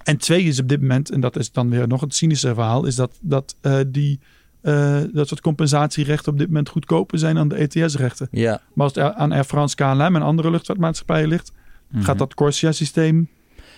[0.04, 2.86] en twee is op dit moment, en dat is dan weer nog het cynische verhaal,
[2.86, 4.20] is dat, dat, eh, die,
[4.62, 8.28] eh, dat soort compensatierechten op dit moment goedkoper zijn dan de ETS-rechten.
[8.32, 8.62] Ja.
[8.74, 11.52] Maar als het aan Air France, KLM en andere luchtvaartmaatschappijen ligt,
[11.94, 13.30] gaat dat Corsia-systeem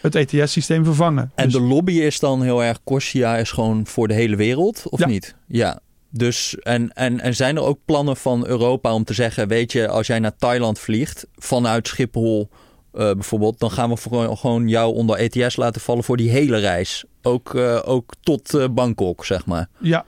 [0.02, 1.32] het ETS-systeem vervangen.
[1.36, 2.84] En Dus- de lobby is dan heel erg...
[2.84, 5.08] Corsia is gewoon voor de hele wereld, of Ja.
[5.08, 5.36] niet?
[5.48, 5.80] Ja.
[6.10, 9.48] Dus, en, en, en zijn er ook plannen van Europa om te zeggen...
[9.48, 12.50] weet je, als jij naar Thailand vliegt vanuit Schiphol
[12.94, 13.60] eh, bijvoorbeeld...
[13.60, 17.06] dan gaan we gewoon, gewoon jou onder ETS laten vallen voor die hele reis.
[17.22, 19.68] Ook, eh, ook tot eh, Bangkok, zeg maar.
[19.80, 20.06] Ja.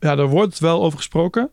[0.00, 1.50] ja, daar wordt wel over gesproken.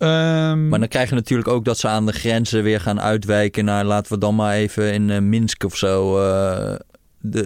[0.00, 3.64] Ehm, Maar dan krijg je natuurlijk ook dat ze aan de grenzen weer gaan uitwijken
[3.64, 3.84] naar...
[3.84, 6.18] laten we dan maar even in eh, Minsk of zo...
[6.18, 6.74] eh,
[7.22, 7.42] de,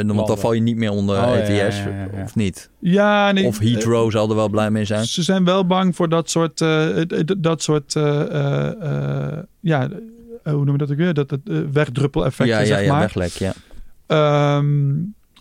[0.00, 2.22] eh, want dan val je niet meer onder Oh, ja, ETS, ja, ja, ja.
[2.22, 2.70] of niet?
[2.78, 5.04] ja, nee, Of Heathrow zal er wel blij mee zijn.
[5.04, 6.88] Ze zijn wel bang voor dat soort, eh,
[7.38, 8.66] dat soort eh, eh,
[9.32, 9.88] eh, ja,
[10.42, 11.14] eh, hoe noem je dat ook weer?
[11.14, 13.00] Dat het uh, wegdruppeleffecten, ja, ja, zeg ja, maar.
[13.00, 13.52] weglek, ja.
[14.06, 14.94] Ehm,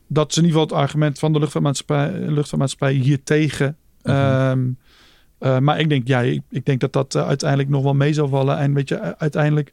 [0.08, 3.78] dat is in ieder geval het argument van de luchtvaartmaatschappij, luchtvaartmaatschappij hier tegen.
[4.04, 4.16] Mhm.
[4.16, 4.60] Ehm,
[5.38, 8.14] eh, maar ik denk, ja, ik, ik denk dat dat eh, uiteindelijk nog wel mee
[8.14, 8.58] zal vallen.
[8.58, 9.72] En weet je, uiteindelijk,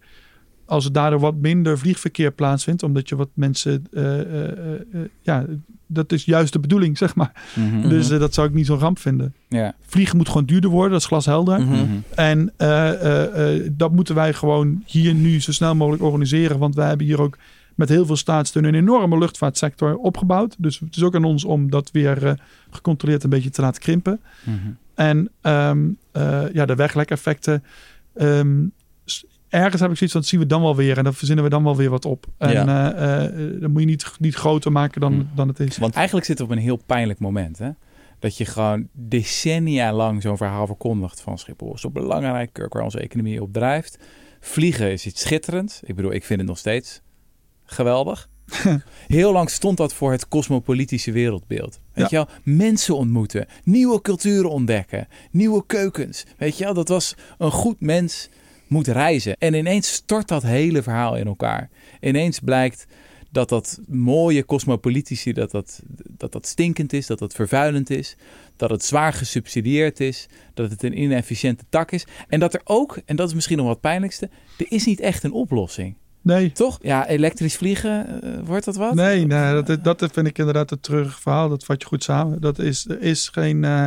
[0.67, 5.01] als er daardoor wat minder vliegverkeer plaatsvindt, omdat je wat mensen, eh, eh, eh, eh,
[5.23, 5.47] ja,
[5.87, 7.33] dat is juist de bedoeling, zeg maar.
[7.55, 7.89] Mhm.
[7.89, 9.35] Dus eh, dat zou ik niet zo'n ramp vinden.
[9.49, 9.75] Ja.
[9.81, 11.61] Vliegen moet gewoon duurder worden, dat is glashelder.
[11.61, 11.73] Mhm.
[11.73, 11.87] Mhm.
[12.15, 16.59] En eh, eh, eh, dat moeten wij gewoon hier nu zo snel mogelijk organiseren.
[16.59, 17.39] Want wij hebben hier ook
[17.83, 20.55] met heel veel staatssteun een enorme luchtvaartsector opgebouwd.
[20.59, 22.33] Dus het is ook aan ons om dat weer eh,
[22.71, 24.21] gecontroleerd een beetje te laten krimpen.
[24.45, 24.57] Mhm.
[24.95, 27.65] En ehm, eh, ja, de weglekeffecten.
[28.15, 28.67] ehm,
[29.05, 30.99] s- ergens heb ik zoiets van, dat zien we dan wel weer.
[30.99, 32.27] En dan verzinnen we dan wel weer wat op.
[32.39, 32.93] En Ja.
[32.95, 35.25] eh, eh, dan moet je niet, niet groter maken dan, Hm.
[35.37, 35.79] dan het is.
[35.79, 37.71] Want Eigenlijk zit het op een heel pijnlijk moment, hè?
[38.19, 41.79] Dat je gewoon decennia lang zo'n verhaal verkondigt van Schiphol.
[41.79, 43.99] Zo belangrijk, Kirk, waar onze economie op drijft.
[44.41, 45.81] Vliegen is iets schitterends.
[45.85, 47.01] Ik bedoel, ik vind het nog steeds
[47.65, 48.29] geweldig.
[49.07, 51.81] Heel lang stond dat voor het cosmopolitische wereldbeeld.
[51.93, 56.25] Weet je wel, mensen ontmoeten, nieuwe culturen ontdekken, nieuwe keukens.
[56.39, 58.29] Weet je wel, dat was een goed mens
[58.67, 59.37] moet reizen.
[59.39, 61.71] En ineens stort dat hele verhaal in elkaar.
[62.01, 62.87] Ineens blijkt
[63.31, 68.17] dat dat mooie cosmopolitici, dat dat, dat dat stinkend is, dat dat vervuilend is,
[68.57, 72.07] dat het zwaar gesubsidieerd is, dat het een inefficiënte tak is.
[72.29, 75.23] En dat er ook, en dat is misschien nog wat pijnlijkste, er is niet echt
[75.23, 75.95] een oplossing.
[76.23, 76.79] Nee, Toch?
[76.83, 78.95] Ja, elektrisch vliegen, eh, wordt dat wat?
[78.95, 81.49] Nee, nee dat, dat vind ik inderdaad een treurig verhaal.
[81.49, 82.41] Dat vat je goed samen.
[82.41, 83.65] Dat is, er is geen...
[83.65, 83.87] eh,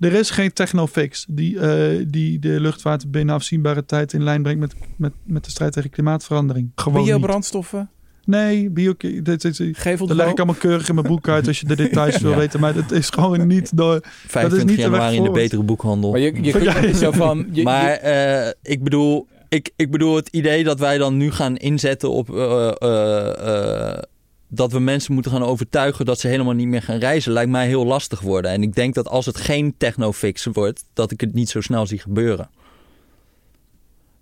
[0.00, 4.60] er is geen technofix die, eh, die de luchtvaart binnen afzienbare tijd in lijn brengt
[4.60, 6.70] met, met, met de strijd tegen klimaatverandering.
[6.74, 7.06] Gewoon niet.
[7.06, 7.90] Biobrandstoffen,
[8.24, 11.60] Nee, bio, dit, dit, dit, dat leg ik allemaal keurig in mijn boek uit als
[11.60, 12.60] je de details wil weten.
[12.60, 14.00] Maar het is gewoon niet door...
[14.02, 16.10] 25 niet de weg januari in de betere boekhandel.
[16.10, 17.46] Maar je, je kunt Ja, zo van...
[17.52, 21.56] Je, maar eh, ik bedoel, ik, ik bedoel, het idee dat wij dan nu gaan
[21.56, 24.02] inzetten op eh, eh, eh,
[24.48, 27.66] dat we mensen moeten gaan overtuigen dat ze helemaal niet meer gaan reizen, lijkt mij
[27.66, 28.50] heel lastig worden.
[28.50, 31.86] En ik denk dat als het geen technofix wordt, dat ik het niet zo snel
[31.86, 32.50] zie gebeuren.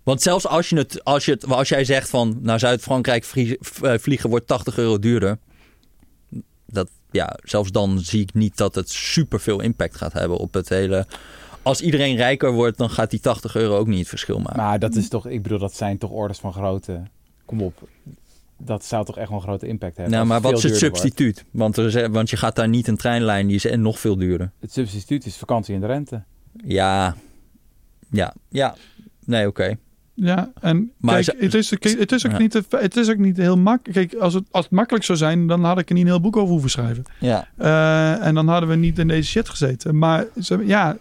[0.03, 3.23] Want zelfs als, je het, als, je het, als jij zegt van naar Zuid-Frankrijk
[3.99, 5.37] vliegen wordt 80 euro duurder.
[6.65, 10.53] Dat, ja, zelfs dan zie ik niet dat het super veel impact gaat hebben op
[10.53, 11.07] het hele.
[11.65, 14.57] Als iedereen rijker wordt, dan gaat die 80 euro ook niet het verschil maken.
[14.57, 17.01] Maar dat is toch, ik bedoel, dat zijn toch orders van grootte.
[17.45, 17.87] Kom op.
[18.57, 20.13] Dat zou toch echt wel een grote impact hebben.
[20.15, 20.97] Nou, maar wat is het wordt.
[20.97, 21.45] substituut?
[21.51, 24.15] Want, er is- want je gaat daar niet een treinlijn, die is en nog veel
[24.17, 24.51] duurder.
[24.59, 26.23] Het substituut is vakantie in de rente.
[26.63, 27.15] Ja,
[28.11, 28.75] ja, ja.
[29.25, 29.75] Nee, oké.
[30.13, 32.37] Ja, en Maar kijk, het, is, kijk, het, is ook Ja.
[32.37, 34.09] niet, het is ook niet heel makkelijk.
[34.09, 36.21] Kijk, als het, als het makkelijk zou zijn, dan had ik er niet een heel
[36.21, 37.03] boek over hoeven schrijven.
[37.19, 37.47] Ja.
[37.57, 39.97] Eh, en dan hadden we niet in deze shit gezeten.
[39.97, 40.97] Maar ze- ja,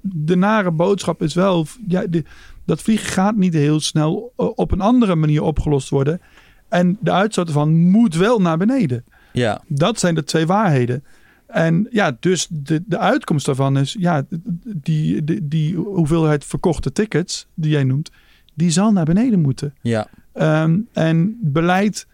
[0.00, 1.66] de nare boodschap is wel...
[1.88, 2.24] Ja, de-
[2.64, 6.20] dat vliegen gaat niet heel snel eh, op een andere manier opgelost worden.
[6.68, 9.04] En de uitstoot ervan moet wel naar beneden.
[9.32, 11.04] Ja, Dat zijn de twee waarheden.
[11.46, 13.96] En ja, dus de, de uitkomst daarvan is...
[13.98, 14.22] Ja,
[14.64, 18.10] die, die, die hoeveelheid verkochte tickets die jij noemt...
[18.54, 19.74] die zal naar beneden moeten.
[19.80, 22.06] ja, Ehm, en beleid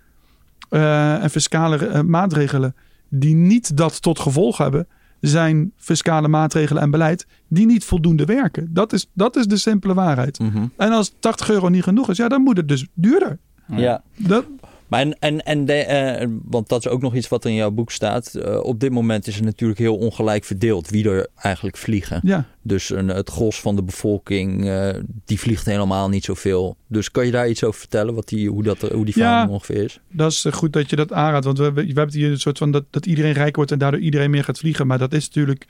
[0.70, 2.74] eh, en fiscale eh, maatregelen
[3.08, 4.86] die niet dat tot gevolg hebben,
[5.28, 8.68] zijn fiscale maatregelen en beleid die niet voldoende werken.
[8.70, 10.38] Dat is, dat is de simpele waarheid.
[10.38, 10.66] mhm.
[10.76, 13.38] En als 80 euro niet genoeg is, ja, dan moet het dus duurder.
[13.66, 14.02] ja.
[14.16, 14.44] Dat,
[14.88, 17.70] Maar en, en, en de, eh, want dat is ook nog iets wat in jouw
[17.70, 18.34] boek staat.
[18.34, 22.20] Eh, op dit moment is het natuurlijk heel ongelijk verdeeld wie er eigenlijk vliegen.
[22.22, 22.44] ja.
[22.62, 24.88] Dus een, het gros van de bevolking, eh,
[25.24, 26.76] die vliegt helemaal niet zoveel.
[26.86, 29.12] Dus kan je daar iets over vertellen, wat die, hoe, dat, hoe die Ja.
[29.12, 30.00] verhouding ongeveer is?
[30.10, 31.44] Dat is goed dat je dat aanraadt.
[31.44, 33.78] Want we, we, we hebben hier een soort van dat, dat iedereen rijk wordt en
[33.78, 34.86] daardoor iedereen meer gaat vliegen.
[34.86, 35.66] Maar dat is natuurlijk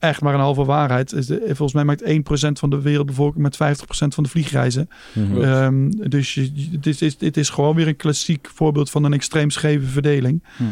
[0.00, 1.12] echt maar een halve waarheid.
[1.12, 4.88] Is de- volgens mij maakt 1% van de wereldbevolking met 50% van de vliegreizen.
[5.12, 5.42] Mhm.
[5.42, 9.50] Ehm, dus je, dit, is, dit is gewoon weer een klassiek voorbeeld van een extreem
[9.50, 10.42] scheve verdeling.
[10.56, 10.62] Hm.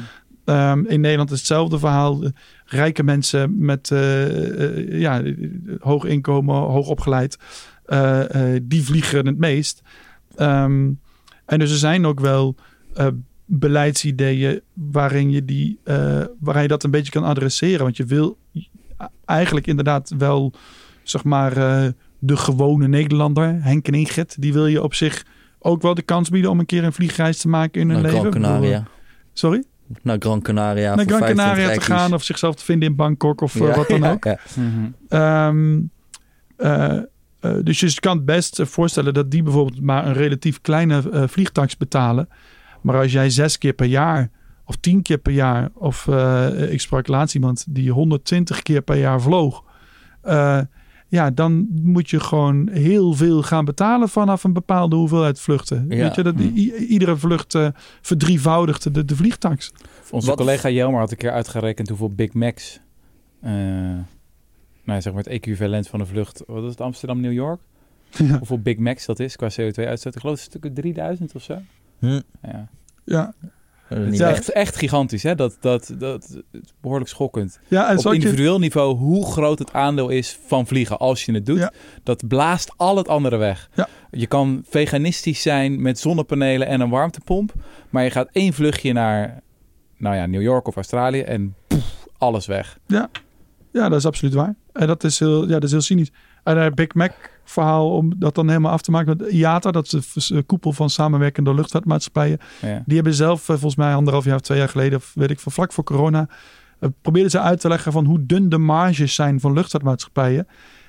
[0.45, 2.23] Ehm, in Nederland is hetzelfde verhaal.
[2.65, 5.23] Rijke mensen met eh, eh, ja,
[5.81, 7.39] hoog inkomen, hoog opgeleid,
[7.85, 9.83] eh, eh, die vliegen het meest.
[10.37, 10.91] Ehm,
[11.47, 12.55] en dus er zijn ook wel
[12.95, 13.07] eh,
[13.45, 17.83] beleidsideeën waarin je, die, eh, waarin je dat een beetje kan adresseren.
[17.83, 18.39] Want je wil
[19.25, 20.53] eigenlijk inderdaad wel,
[21.03, 25.25] zeg maar, eh, de gewone Nederlander, Henk en Ingrid, die wil je op zich
[25.59, 28.13] ook wel de kans bieden om een keer een vliegreis te maken in hun Naar
[28.13, 28.19] leven.
[28.19, 28.87] Gran Ik bedoel, Canaria.
[29.33, 29.65] Sorry?
[30.03, 30.95] Naar Gran Canaria.
[30.95, 33.75] naar Gran 25 Canaria te gaan of zichzelf te vinden in Bangkok of eh, Ja,
[33.75, 34.25] wat dan ja, ook.
[34.25, 34.39] ja.
[34.55, 34.91] Mhm.
[35.09, 35.81] Ehm,
[36.57, 36.99] eh,
[37.41, 41.11] eh, dus je kan het best eh, voorstellen dat die bijvoorbeeld maar een relatief kleine
[41.13, 42.29] eh vliegtax betalen.
[42.81, 44.31] Maar als jij zes keer per jaar
[44.69, 48.97] of tien keer per jaar, of eh, ik sprak laatst iemand die 120 keer per
[48.99, 49.65] jaar vloog.
[50.23, 50.61] eh,
[51.11, 55.85] ja, dan moet je gewoon heel veel gaan betalen vanaf een bepaalde hoeveelheid vluchten.
[55.89, 55.97] Ja.
[55.97, 57.69] Weet je, dat, i- iedere vlucht eh,
[58.01, 59.73] verdrievoudigt de, de vliegtax.
[60.11, 62.81] Onze Wat- collega Jelmer had een keer uitgerekend hoeveel Big Macs...
[63.41, 63.53] eh
[64.85, 66.43] nou, zeg maar het equivalent van een vlucht...
[66.47, 66.81] Wat is het?
[66.81, 67.61] Amsterdam-New York?
[68.11, 68.39] Ja.
[68.39, 70.15] Hoeveel Big Macs dat is qua CO2-uitstoot.
[70.15, 71.59] Ik geloof het stukken 3000 of zo.
[71.99, 72.21] Hm.
[72.43, 72.69] Ja.
[73.05, 73.35] Ja,
[73.89, 74.29] Het is Ja.
[74.29, 75.35] echt, echt gigantisch, hè?
[75.35, 77.61] Dat, dat, dat is behoorlijk schokkend.
[77.69, 81.33] ja en Op je- individueel niveau hoe groot het aandeel is van vliegen als je
[81.33, 81.59] het doet.
[81.59, 81.73] Ja.
[82.03, 83.69] Dat blaast al het andere weg.
[83.75, 83.89] Ja.
[84.11, 87.53] Je kan veganistisch zijn met zonnepanelen en een warmtepomp.
[87.91, 89.41] Maar je gaat één vluchtje naar
[89.97, 92.79] nou ja, New York of Australië en poef, alles weg.
[93.73, 94.55] Ja, dat is absoluut waar.
[94.73, 96.11] En dat is heel, ja, dat is heel cynisch.
[96.45, 97.13] En het Big Mac
[97.51, 100.73] verhaal, om dat dan helemaal af te maken met IATA, dat is de eh, koepel
[100.73, 102.39] van samenwerkende luchtvaartmaatschappijen.
[102.63, 102.83] Ja.
[102.87, 105.41] Die hebben zelf eh, volgens mij anderhalf jaar of twee jaar geleden, of weet ik
[105.41, 106.29] van vlak voor corona,
[106.81, 110.47] eh, probeerden ze uit te leggen van hoe dun de marges zijn van luchtvaartmaatschappijen.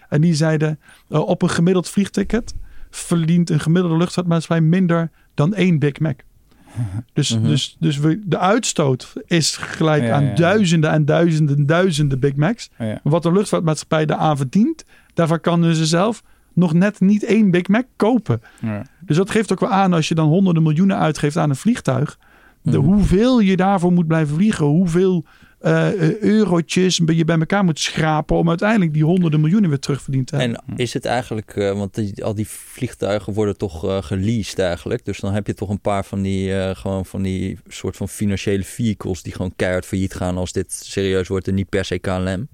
[0.10, 2.54] En die zeiden, op een gemiddeld vliegticket
[2.90, 6.20] verdient een gemiddelde luchtvaartmaatschappij minder dan één Big Mac.
[7.14, 7.48] Dus, Mhm.
[7.48, 10.36] dus, dus we, de uitstoot is gelijk Ja, aan ja, ja.
[10.36, 12.70] duizenden en duizenden en duizenden Big Macs.
[13.04, 16.24] Wat de luchtvaartmaatschappij daaraan verdient, daarvan kan ze zelf
[16.60, 18.42] nog net niet één Big Mac kopen.
[18.62, 18.86] Ja.
[19.06, 22.18] Dus dat geeft ook wel aan als je dan honderden miljoenen uitgeeft aan een vliegtuig.
[22.62, 22.88] De, Mhm.
[22.88, 24.66] hoeveel je daarvoor moet blijven vliegen.
[24.66, 25.26] Hoeveel
[25.60, 30.36] eh, eurotjes je bij elkaar moet schrapen om uiteindelijk die honderden miljoenen weer terugverdiend te
[30.36, 30.62] hebben.
[30.68, 35.06] En is het eigenlijk, eh, want die, al die vliegtuigen worden toch geleased eigenlijk.
[35.06, 38.64] Dus dan heb je toch een paar van die, gewoon van die soort van financiële
[38.64, 42.48] vehicles die gewoon keihard failliet gaan als dit serieus wordt en niet per se KLM.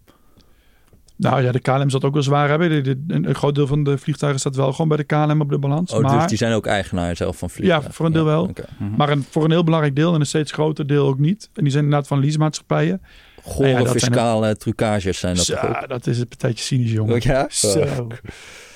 [1.18, 2.84] Nou ja, de KLM zal het ook wel zwaar hebben.
[2.84, 5.50] De- de- een, groot deel van de vliegtuigen staat wel gewoon bij de KLM op
[5.50, 5.92] de balans.
[5.92, 7.90] Oh, maar, dus die zijn ook eigenaar zelf van vliegtuigen?
[7.90, 8.44] Ja, voor een deel wel.
[8.44, 8.66] oké.
[8.98, 11.50] maar een, voor een heel belangrijk deel en een steeds groter deel ook niet.
[11.54, 13.02] En die zijn inderdaad van leasemaatschappijen.
[13.44, 15.88] Gore Ja, zijn fiscale trucages zijn dat ook?
[15.88, 17.14] dat is een partijtje cynisch, jongen.
[17.16, 17.46] Oh, ja?
[17.50, 18.08] Zo.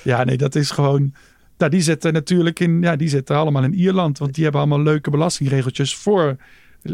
[0.02, 1.14] Ja, nee, dat is gewoon...
[1.58, 2.82] Nou, die zitten natuurlijk in...
[2.82, 4.18] Ja, die zitten allemaal in Ierland.
[4.18, 6.36] Want die hebben allemaal leuke belastingregeltjes voor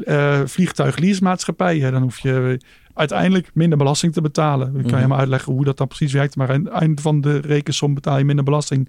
[0.05, 1.93] eh vliegtuigleasemaatschappijen.
[1.93, 2.61] Dan hoef je
[2.97, 4.67] uiteindelijk minder belasting te betalen.
[4.67, 4.89] Ik kan Mhm.
[4.91, 6.37] je helemaal uitleggen hoe dat dan precies werkt.
[6.37, 8.89] Maar aan het eind van de rekensom betaal je minder belasting.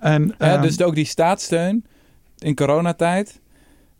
[0.00, 1.84] En, Ja, ehm, dus ook die staatssteun
[2.38, 3.40] in coronatijd.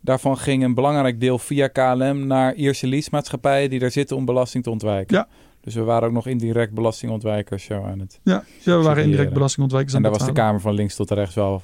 [0.01, 4.63] Daarvan ging een belangrijk deel via KLM naar Ierse leasemaatschappijen die daar zitten om belasting
[4.63, 5.15] te ontwijken.
[5.17, 5.27] Ja.
[5.61, 8.19] Dus we waren ook nog indirect belastingontwijkers zo aan het.
[8.23, 10.33] ja, ja, we waren indirect belastingontwijkers En aan daar was de.
[10.33, 11.63] Kamer van links tot rechts wel.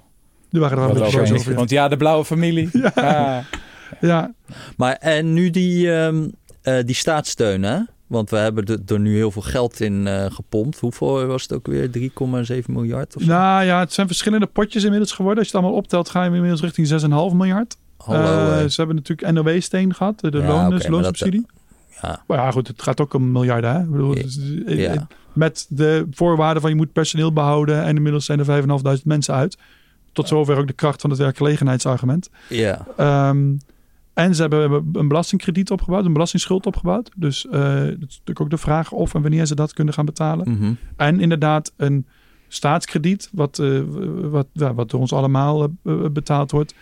[0.49, 1.53] Die waren er wel een over beetje.
[1.53, 2.69] Want ja, de blauwe familie.
[2.81, 2.91] Ja.
[2.95, 3.43] Ja.
[4.01, 4.33] Ja,
[4.77, 6.27] Maar en nu die, ehm,
[6.77, 7.79] eh, die staatssteun, hè?
[8.07, 10.79] Want we hebben er, nu heel veel geld in eh, gepompt.
[10.79, 11.89] Hoeveel was het ook weer?
[11.97, 13.27] 3,7 miljard of zo?
[13.27, 15.39] nou ja, het zijn verschillende potjes inmiddels geworden.
[15.43, 16.87] Als je het allemaal optelt, ga je inmiddels richting
[17.31, 17.77] 6,5 miljard.
[17.97, 18.51] Hallo.
[18.51, 21.45] Eh, ze hebben natuurlijk NOW-steen gehad, de Ja, loon, dus loonsubsidie.
[22.01, 22.23] ja.
[22.27, 23.71] Maar ja, goed, het gaat ook om miljarden.
[23.73, 23.79] Hè?
[23.79, 24.93] Ik bedoel, Ja.
[24.93, 25.07] Ja.
[25.33, 27.83] Met de voorwaarden van je moet personeel behouden.
[27.83, 29.57] En inmiddels zijn er 5.500 mensen uit.
[30.13, 32.29] Tot zover ook de kracht van het werkgelegenheidsargument.
[32.49, 32.85] ja.
[32.97, 33.51] Ehm,
[34.19, 37.11] en ze hebben een belastingkrediet opgebouwd, een belastingsschuld opgebouwd.
[37.15, 40.05] Dus eh dat is natuurlijk ook de vraag of en wanneer ze dat kunnen gaan
[40.05, 40.51] betalen.
[40.51, 40.73] Mhm.
[40.95, 42.05] En inderdaad een
[42.47, 43.81] staatskrediet, wat, eh,
[44.21, 45.69] wat, ja, wat door ons allemaal eh,
[46.11, 46.73] betaald wordt.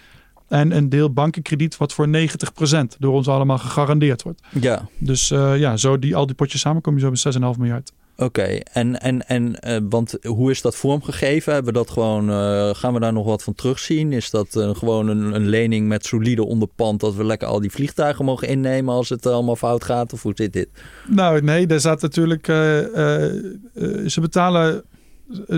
[0.48, 4.42] En een deel bankenkrediet, wat voor 90% door ons allemaal gegarandeerd wordt.
[4.62, 7.94] Ja, Dus ja, zo die, al die potjes samen kom je zo bij 6,5 miljard.
[8.18, 8.60] Oké.
[8.72, 11.54] En, en, en eh, want hoe is dat vormgegeven?
[11.54, 14.12] Hebben we dat gewoon, eh, gaan we daar nog wat van terugzien?
[14.12, 18.26] Is dat eh, gewoon een, lening met solide onderpand dat we lekker al die vliegtuigen
[18.26, 20.14] mogen innemen als het allemaal fout gaat?
[20.14, 20.70] Of hoe zit dit?
[21.08, 22.46] Nou, nee, daar staat natuurlijk.
[22.46, 24.84] ze, betalen,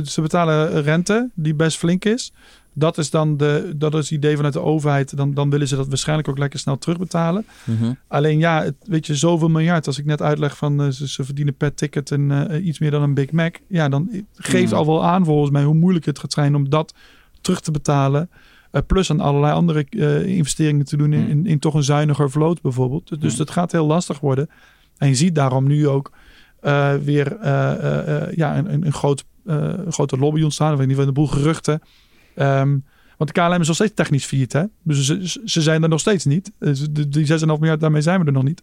[0.03, 2.33] ze betalen rente, die best flink is.
[2.79, 5.17] Dat is dan de, dat is het idee vanuit de overheid.
[5.17, 7.45] Dan, dan willen ze dat waarschijnlijk ook lekker snel terugbetalen.
[7.63, 7.93] Mhm.
[8.07, 9.87] Alleen ja, het, weet je, zoveel miljard.
[9.87, 12.91] Als ik net uitleg van eh, ze, ze verdienen per ticket een, eh, iets meer
[12.91, 13.55] dan een Big Mac.
[13.67, 14.77] Ja, dan geeft Mm.
[14.77, 16.93] al wel aan volgens mij hoe moeilijk het gaat zijn om dat
[17.41, 18.29] terug te betalen.
[18.71, 19.85] Eh, plus aan allerlei andere
[20.25, 21.29] investeringen te doen in, Mm.
[21.29, 23.21] in, in toch een zuiniger vloot bijvoorbeeld.
[23.21, 24.49] Dus, dat gaat heel lastig worden.
[24.97, 26.11] En je ziet daarom nu ook
[27.03, 27.37] weer
[28.35, 29.25] ja, een, een, groot,
[29.89, 30.73] grote lobby ontstaan.
[30.73, 31.81] Of in ieder geval een boel geruchten.
[32.39, 32.77] Ehm,
[33.17, 34.53] want de KLM is nog steeds technisch failliet.
[34.53, 34.63] Hè?
[34.83, 35.05] Dus
[35.43, 36.51] ze, zijn er nog steeds niet.
[36.59, 38.61] De- die 6,5 miljard, daarmee zijn we er nog niet.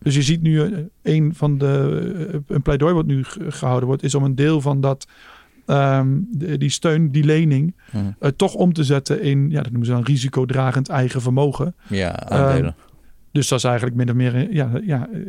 [0.00, 2.32] Dus je ziet nu eh, een van de...
[2.32, 4.02] eh, een pleidooi wat nu ge- gehouden wordt...
[4.02, 5.06] is om een deel van dat...
[5.66, 6.08] ehm,
[6.58, 7.74] die steun, die lening...
[8.18, 9.50] Eh, toch om te zetten in...
[9.50, 11.74] Ja, dat noemen ze dan risicodragend eigen vermogen.
[11.88, 12.74] Ja, aandelen.
[13.32, 15.20] Dus dat is eigenlijk min of meer eh, ja, ja, eh,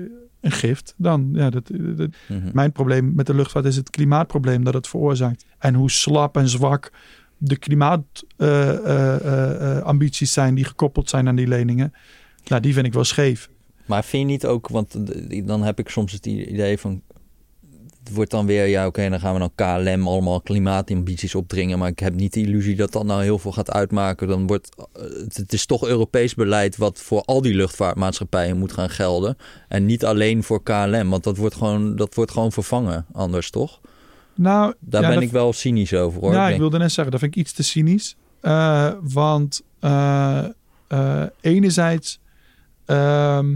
[0.41, 0.93] een gift.
[0.97, 2.49] Dan, ja, dat, dat, Mhm.
[2.53, 5.45] mijn probleem met de luchtvaart is het klimaatprobleem dat het veroorzaakt.
[5.59, 6.91] En hoe slap en zwak
[7.37, 11.93] de klimaatambities zijn die gekoppeld zijn aan die leningen.
[12.47, 13.49] Nou, die vind ik wel scheef.
[13.85, 14.95] Maar vind je niet ook, want
[15.47, 17.01] dan heb ik soms het idee van.
[18.03, 21.79] Het wordt dan weer, ja, oké, dan gaan we dan KLM allemaal klimaatambities opdringen.
[21.79, 24.27] Maar ik heb niet de illusie dat dat nou heel veel gaat uitmaken.
[24.27, 24.85] Dan wordt eh,
[25.33, 29.37] het is toch Europees beleid wat voor al die luchtvaartmaatschappijen moet gaan gelden.
[29.67, 33.79] En niet alleen voor KLM, want dat wordt gewoon, dat wordt gewoon vervangen anders, toch?
[34.37, 36.33] Nou, Daar ja, ben dat- ik wel cynisch over hoor.
[36.33, 38.15] Ja, Ik ik wilde net zeggen, dat vind ik iets te cynisch.
[38.41, 40.43] Eh, want eh,
[40.87, 42.19] eh, enerzijds
[42.85, 43.55] ehm,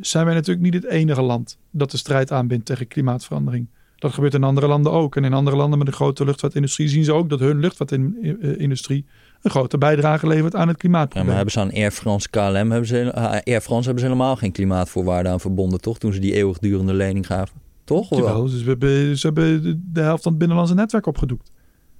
[0.00, 3.66] zijn wij natuurlijk niet het enige land dat de strijd aanbindt tegen klimaatverandering.
[3.98, 5.16] Dat gebeurt in andere landen ook.
[5.16, 9.04] En in andere landen met een grote luchtvaartindustrie zien ze ook dat hun luchtvaartindustrie
[9.42, 11.26] een grote bijdrage levert aan het Ja, klimaatprobleem.
[11.26, 14.52] maar hebben ze aan Air France KLM, hebben ze, Air France hebben ze helemaal geen
[14.52, 15.98] klimaatvoorwaarden aan verbonden, toch?
[15.98, 17.56] Toen ze die eeuwigdurende lening gaven.
[17.96, 18.08] Toch?
[18.16, 21.50] Jawel, dus we hebben, ze hebben de- helft van het binnenlandse netwerk opgedoekt.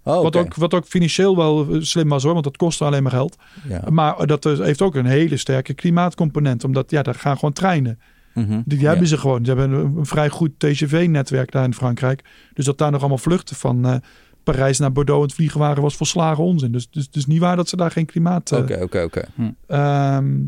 [0.04, 3.12] Oh, wat, ook, wat ook financieel wel slim was hoor, want dat kostte alleen maar
[3.12, 3.36] geld.
[3.68, 3.82] Ja.
[3.90, 6.64] Maar dat heeft ook een hele sterke klimaatcomponent.
[6.64, 7.98] Omdat ja, daar gaan gewoon treinen.
[8.34, 8.60] Mhm.
[8.64, 8.88] Die Ja.
[8.88, 9.44] hebben ze gewoon.
[9.44, 12.24] Ze hebben een, een vrij goed TGV-netwerk daar in Frankrijk.
[12.54, 13.94] Dus dat daar nog allemaal vluchten van eh,
[14.42, 16.72] Parijs naar Bordeaux en het vliegen waren, was volslagen onzin.
[16.72, 18.52] Dus, dus, dus niet waar dat ze daar geen klimaat...
[18.52, 19.22] eh, Oké, oké, oké.
[19.66, 20.38] ehm,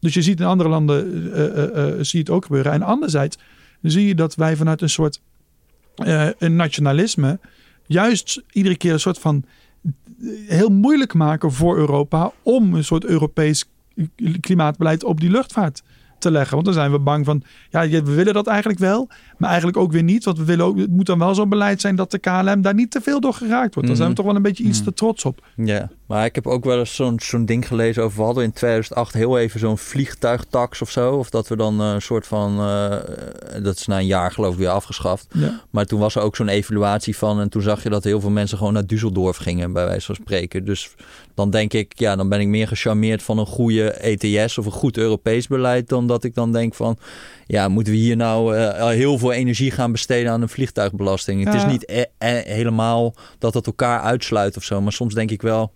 [0.00, 2.72] dus je ziet in andere landen eh, eh, zie je het ook gebeuren.
[2.72, 3.38] En anderzijds
[3.90, 5.20] zie je dat wij vanuit een soort
[5.96, 7.38] eh, een nationalisme
[7.86, 9.44] juist iedere keer een soort van
[9.84, 13.64] eh, heel moeilijk maken voor Europa om een soort Europees
[14.40, 15.82] klimaatbeleid op die luchtvaart
[16.18, 16.52] te leggen.
[16.54, 19.92] Want dan zijn we bang van, ja, we willen dat eigenlijk wel, maar eigenlijk ook
[19.92, 20.24] weer niet.
[20.24, 22.74] Want we willen ook, het moet dan wel zo'n beleid zijn dat de KLM daar
[22.74, 23.88] niet te veel door geraakt wordt.
[23.88, 24.14] Daar zijn we Mhm.
[24.14, 24.88] toch wel een beetje iets Mhm.
[24.88, 25.46] te trots op.
[25.56, 25.90] Ja.
[26.06, 28.18] Maar ik heb ook wel eens zo'n zo'n ding gelezen over...
[28.18, 31.14] We hadden in 2008 heel even zo'n vliegtuigtax of zo.
[31.14, 32.58] Of dat we dan eh, een soort van...
[32.58, 35.26] eh, dat is na een jaar geloof ik weer afgeschaft.
[35.32, 35.60] Ja.
[35.70, 37.40] Maar toen was er ook zo'n evaluatie van...
[37.40, 39.72] En toen zag je dat heel veel mensen gewoon naar Düsseldorf gingen...
[39.72, 40.64] bij wijze van spreken.
[40.64, 40.94] Dus
[41.34, 41.98] dan denk ik...
[41.98, 44.58] Ja, dan ben ik meer gecharmeerd van een goede ETS...
[44.58, 45.88] of een goed Europees beleid...
[45.88, 46.98] dan dat ik dan denk van...
[47.46, 51.44] Ja, moeten we hier nou eh, heel veel energie gaan besteden aan een vliegtuigbelasting?
[51.44, 54.80] Het is niet e- e- helemaal dat het elkaar uitsluit of zo.
[54.80, 55.72] Maar soms denk ik wel...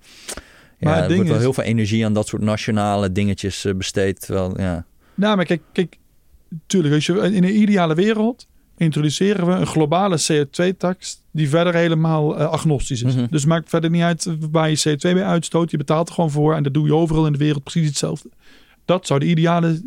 [0.81, 3.75] Maar Ja, er wordt wel is- heel veel energie aan dat soort nationale dingetjes eh,
[3.75, 4.21] besteed.
[4.21, 4.85] Terwijl, ja.
[5.15, 5.97] Nou, maar kijk, kijk,
[6.67, 12.39] tuurlijk, als je, in een ideale wereld introduceren we een globale CO2-tax die verder helemaal
[12.39, 13.15] eh, agnostisch is.
[13.15, 13.27] Mhm.
[13.31, 15.71] Dus maakt verder niet uit waar je CO2 mee uitstoot.
[15.71, 18.29] Je betaalt er gewoon voor en dat doe je overal in de wereld precies hetzelfde.
[18.85, 19.81] Dat zou de ideale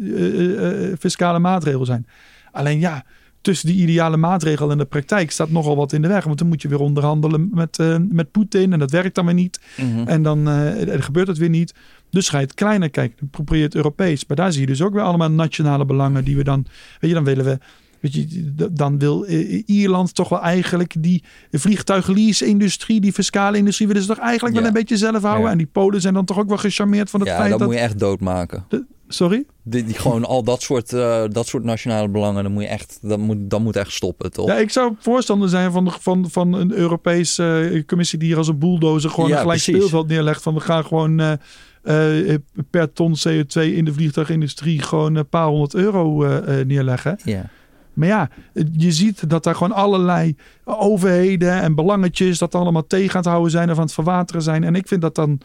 [0.92, 2.08] eh, fiscale maatregel zijn.
[2.52, 3.06] Alleen ja,
[3.44, 6.24] tussen die ideale maatregel en de praktijk staat nogal wat in de weg.
[6.24, 9.34] Want dan moet je weer onderhandelen met, eh, met Poetin en dat werkt dan weer
[9.34, 9.60] niet.
[10.06, 11.74] En dan eh, gebeurt het weer niet.
[12.10, 13.18] Dus ga je het kleiner kijken.
[13.20, 14.26] Dan probeer je het Europees.
[14.26, 16.66] Maar daar zie je dus ook weer allemaal nationale belangen die we dan.
[17.00, 17.58] Weet je, dan willen we.
[18.00, 24.02] Weet je, dan wil eh, Ierland toch wel eigenlijk die vliegtuiglease-industrie, die fiscale industrie, willen
[24.02, 24.62] ze toch eigenlijk Ja.
[24.62, 25.46] wel een beetje zelf houden.
[25.46, 25.52] Ja.
[25.52, 27.68] En die Polen zijn dan toch ook wel gecharmeerd van het ja, feit dat dat.
[27.68, 28.66] moet je echt doodmaken.
[29.14, 29.46] Sorry?
[29.64, 33.00] Die, die, gewoon al dat soort, eh, dat soort nationale belangen, dan moet je echt,
[33.02, 34.48] dat moet, dat moet echt stoppen, toch?
[34.48, 38.38] Ja, ik zou voorstander zijn van, de, van, van een Europese eh, commissie die hier
[38.38, 39.76] als een bulldozer gewoon Ja, een gelijk precies.
[39.76, 40.42] speelveld neerlegt.
[40.42, 42.36] Van we gaan gewoon eh,
[42.70, 46.26] per ton CO2 in de vliegtuigindustrie gewoon een paar honderd euro
[46.64, 47.20] neerleggen.
[47.24, 47.50] Ja.
[47.94, 48.30] Maar ja,
[48.78, 53.52] je ziet dat daar gewoon allerlei overheden en belangetjes dat allemaal tegen aan het houden
[53.52, 54.64] zijn of aan het verwateren zijn.
[54.64, 55.40] En ik vind dat dan,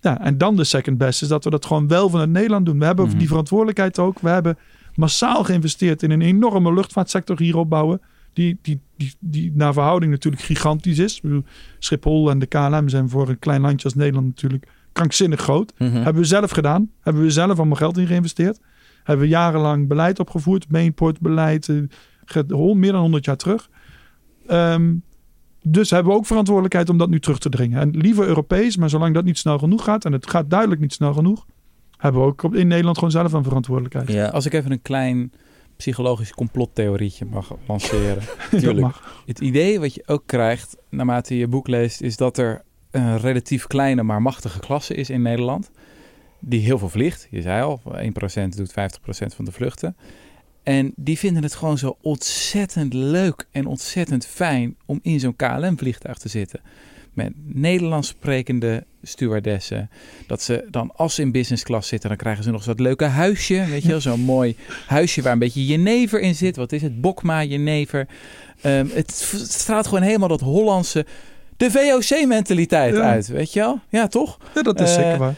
[0.00, 2.78] ja, en dan de second best is dat we dat gewoon wel vanuit Nederland doen.
[2.78, 3.18] We hebben Mhm.
[3.18, 4.18] die verantwoordelijkheid ook.
[4.20, 4.58] We hebben
[4.94, 8.00] massaal geïnvesteerd in een enorme luchtvaartsector hier opbouwen.
[8.32, 11.20] Die, die, die, die naar verhouding natuurlijk gigantisch is.
[11.78, 15.72] Schiphol en de KLM zijn voor een klein landje als Nederland natuurlijk krankzinnig groot.
[15.78, 15.90] Mhm.
[15.94, 16.90] Hebben we zelf gedaan.
[17.00, 18.60] Hebben we zelf allemaal geld in geïnvesteerd.
[19.04, 20.70] Hebben we jarenlang beleid opgevoerd.
[20.70, 21.68] Mainportbeleid.
[21.68, 21.76] eh,
[22.24, 23.68] ge- hon- meer dan 100 jaar terug.
[24.46, 24.94] Ehm,
[25.62, 27.80] dus hebben we ook verantwoordelijkheid om dat nu terug te dringen.
[27.80, 30.04] En liever Europees, maar zolang dat niet snel genoeg gaat.
[30.04, 31.46] En het gaat duidelijk niet snel genoeg.
[31.96, 34.08] Hebben we ook op- in Nederland gewoon zelf een verantwoordelijkheid.
[34.08, 34.26] ja.
[34.28, 35.32] Als ik even een klein
[35.76, 38.22] psychologisch complottheorietje mag lanceren.
[38.50, 38.80] Tuurlijk.
[38.80, 39.22] mag.
[39.26, 43.18] Het idee wat je ook krijgt naarmate je je boek leest, is dat er een
[43.18, 45.70] relatief kleine maar machtige klasse is in Nederland.
[46.38, 47.28] Die heel veel vliegt.
[47.30, 48.74] Je zei al, 1% doet 50%
[49.34, 49.96] van de vluchten.
[50.70, 56.18] En die vinden het gewoon zo ontzettend leuk en ontzettend fijn om in zo'n KLM-vliegtuig
[56.18, 56.60] te zitten.
[57.12, 59.90] Met Nederlands sprekende stewardessen.
[60.26, 63.00] Dat ze dan, als ze in business class zitten, dan krijgen ze nog zo'n leuk
[63.00, 63.64] huisje.
[63.70, 64.56] Weet je wel, zo'n mooi
[64.86, 66.56] huisje waar een beetje jenever in zit.
[66.56, 67.00] Wat is het?
[67.00, 68.06] Bokma jenever.
[68.60, 69.10] Ehm, het
[69.48, 71.06] straalt gewoon helemaal dat Hollandse,
[71.56, 73.00] de VOC-mentaliteit Ja.
[73.00, 73.26] uit.
[73.28, 73.80] Weet je wel?
[73.88, 74.38] Ja, toch?
[74.54, 75.34] Ja, dat is Eh, zeker waar.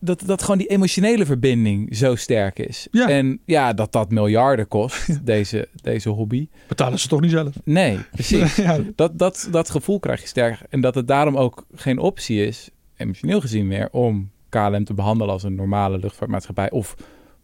[0.00, 2.88] Dat, dat gewoon die emotionele verbinding zo sterk is.
[2.90, 3.08] Ja.
[3.08, 6.48] En ja, dat dat miljarden kost, deze, deze hobby.
[6.68, 7.54] Betalen ze toch niet zelf?
[7.64, 8.56] Nee, precies.
[8.66, 10.60] ja, Dat, dat, dat gevoel krijg je sterk.
[10.68, 15.32] En dat het daarom ook geen optie is, emotioneel gezien meer, om KLM te behandelen
[15.32, 16.70] als een normale luchtvaartmaatschappij.
[16.70, 16.96] Of,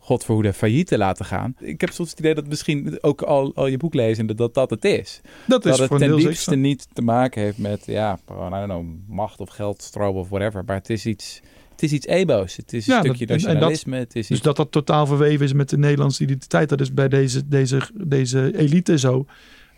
[0.06, 1.54] god verhoede, failliet te laten gaan.
[1.58, 4.70] Ik heb soms het idee dat misschien ook al, al je boek lezen, dat dat
[4.70, 5.20] het is.
[5.46, 8.84] dat is dat het ten diepste niet te maken heeft met, ja, I don't know,
[9.08, 10.62] macht of geldstroom of whatever.
[10.66, 11.40] Maar het is iets,
[11.76, 12.56] het is iets ebo's.
[12.56, 13.96] Het is een Ja, stukje dat- nationalisme.
[13.96, 16.68] het is Dus dat dat totaal verweven is met de Nederlandse identiteit.
[16.68, 19.26] Dat is bij deze, deze, deze elite zo.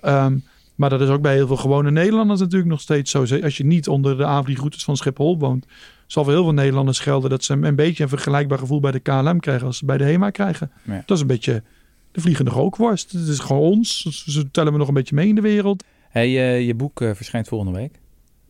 [0.01, 0.39] Ehm,
[0.75, 3.19] maar dat is ook bij heel veel gewone Nederlanders natuurlijk nog steeds zo.
[3.43, 5.67] Als je niet onder de aanvliegroutes van Schiphol woont,
[6.07, 8.99] zal voor heel veel Nederlanders gelden dat ze een beetje een vergelijkbaar gevoel bij de
[9.01, 10.71] KLM krijgen als ze bij de HEMA krijgen.
[10.85, 11.03] Ja.
[11.07, 11.63] Dat is een beetje
[12.13, 13.13] de vliegende rookworst.
[13.13, 14.01] Het is gewoon ons.
[14.27, 15.85] Ze tellen we nog een beetje mee in de wereld.
[16.09, 18.01] Hey, eh, je boek eh, verschijnt volgende week.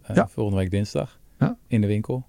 [0.02, 0.28] Eh, Ja.
[0.28, 1.18] Volgende week dinsdag.
[1.38, 1.56] Ja.
[1.66, 2.26] In de winkel.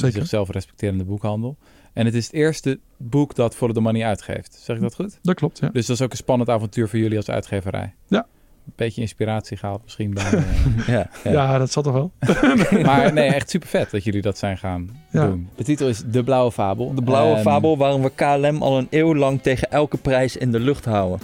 [0.00, 0.12] Zeker.
[0.12, 1.56] de zichzelf respecterende boekhandel.
[1.92, 4.58] En het is het eerste boek dat Follow the Money uitgeeft.
[4.62, 5.18] Zeg ik dat goed?
[5.22, 5.68] Dat klopt, ja.
[5.68, 7.94] Dus dat is ook een spannend avontuur voor jullie als uitgeverij.
[8.06, 8.26] Ja.
[8.66, 10.24] Een beetje inspiratie gehaald misschien bij...
[10.32, 11.30] eh, Ja, ja.
[11.32, 12.12] Ja, dat zat toch wel.
[12.82, 15.26] maar nee, echt super vet dat jullie dat zijn gaan Ja.
[15.26, 15.48] doen.
[15.56, 16.94] De titel is De Blauwe Fabel.
[16.94, 20.52] De blauwe Ehm, fabel waarom we KLM al een eeuw lang tegen elke prijs in
[20.52, 21.20] de lucht houden.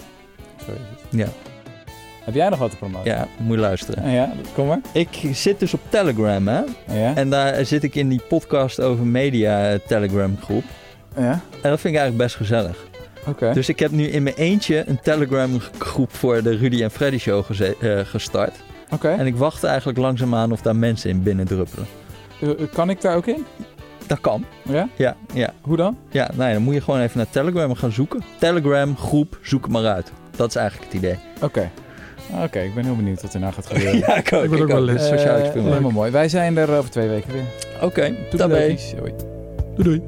[0.65, 0.77] het.
[1.09, 1.27] Ja,
[2.29, 3.11] Heb jij nog wat te promoten?
[3.11, 4.09] ja moet je luisteren.
[4.11, 4.79] Ja, kom maar.
[4.91, 6.61] Ik zit dus op Telegram, hè.
[6.91, 7.15] Ja?
[7.15, 10.63] En daar zit ik in die podcast over media eh, Telegram groep.
[11.15, 11.31] Ja?
[11.31, 12.77] En dat vind ik eigenlijk best gezellig.
[13.27, 13.53] Oké.
[13.53, 17.17] Dus ik heb nu in mijn eentje een Telegram groep voor de Rudy en Freddy
[17.17, 18.55] show eh, gestart.
[18.93, 19.09] Oké.
[19.09, 21.85] En ik wacht eigenlijk langzaamaan of daar mensen in binnendruppelen.
[22.41, 23.45] Eh, Kan ik daar ook in?
[24.07, 24.45] Dat kan.
[24.63, 24.87] Ja?
[24.95, 25.97] Ja, ja, Hoe dan?
[26.09, 26.29] ja.
[26.35, 28.23] Nou ja, dan moet je gewoon even naar Telegram gaan zoeken.
[28.39, 30.11] Telegram groep, zoek het maar uit.
[30.35, 31.17] Dat is eigenlijk het idee.
[31.41, 31.69] Oké.
[32.43, 33.97] Oké, ik ben heel benieuwd wat er nou gaat gebeuren.
[33.99, 34.43] Ja, ik ook.
[34.43, 35.01] Ik ben ook wel lid.
[35.01, 35.67] Sociaal Eh, experiment.
[35.73, 36.11] helemaal mooi.
[36.11, 37.43] Wij zijn er over twee weken weer.
[37.81, 38.15] Oké.
[38.29, 38.93] Toedeledokies.
[38.99, 39.13] Hoi.
[39.75, 40.01] Doei doei.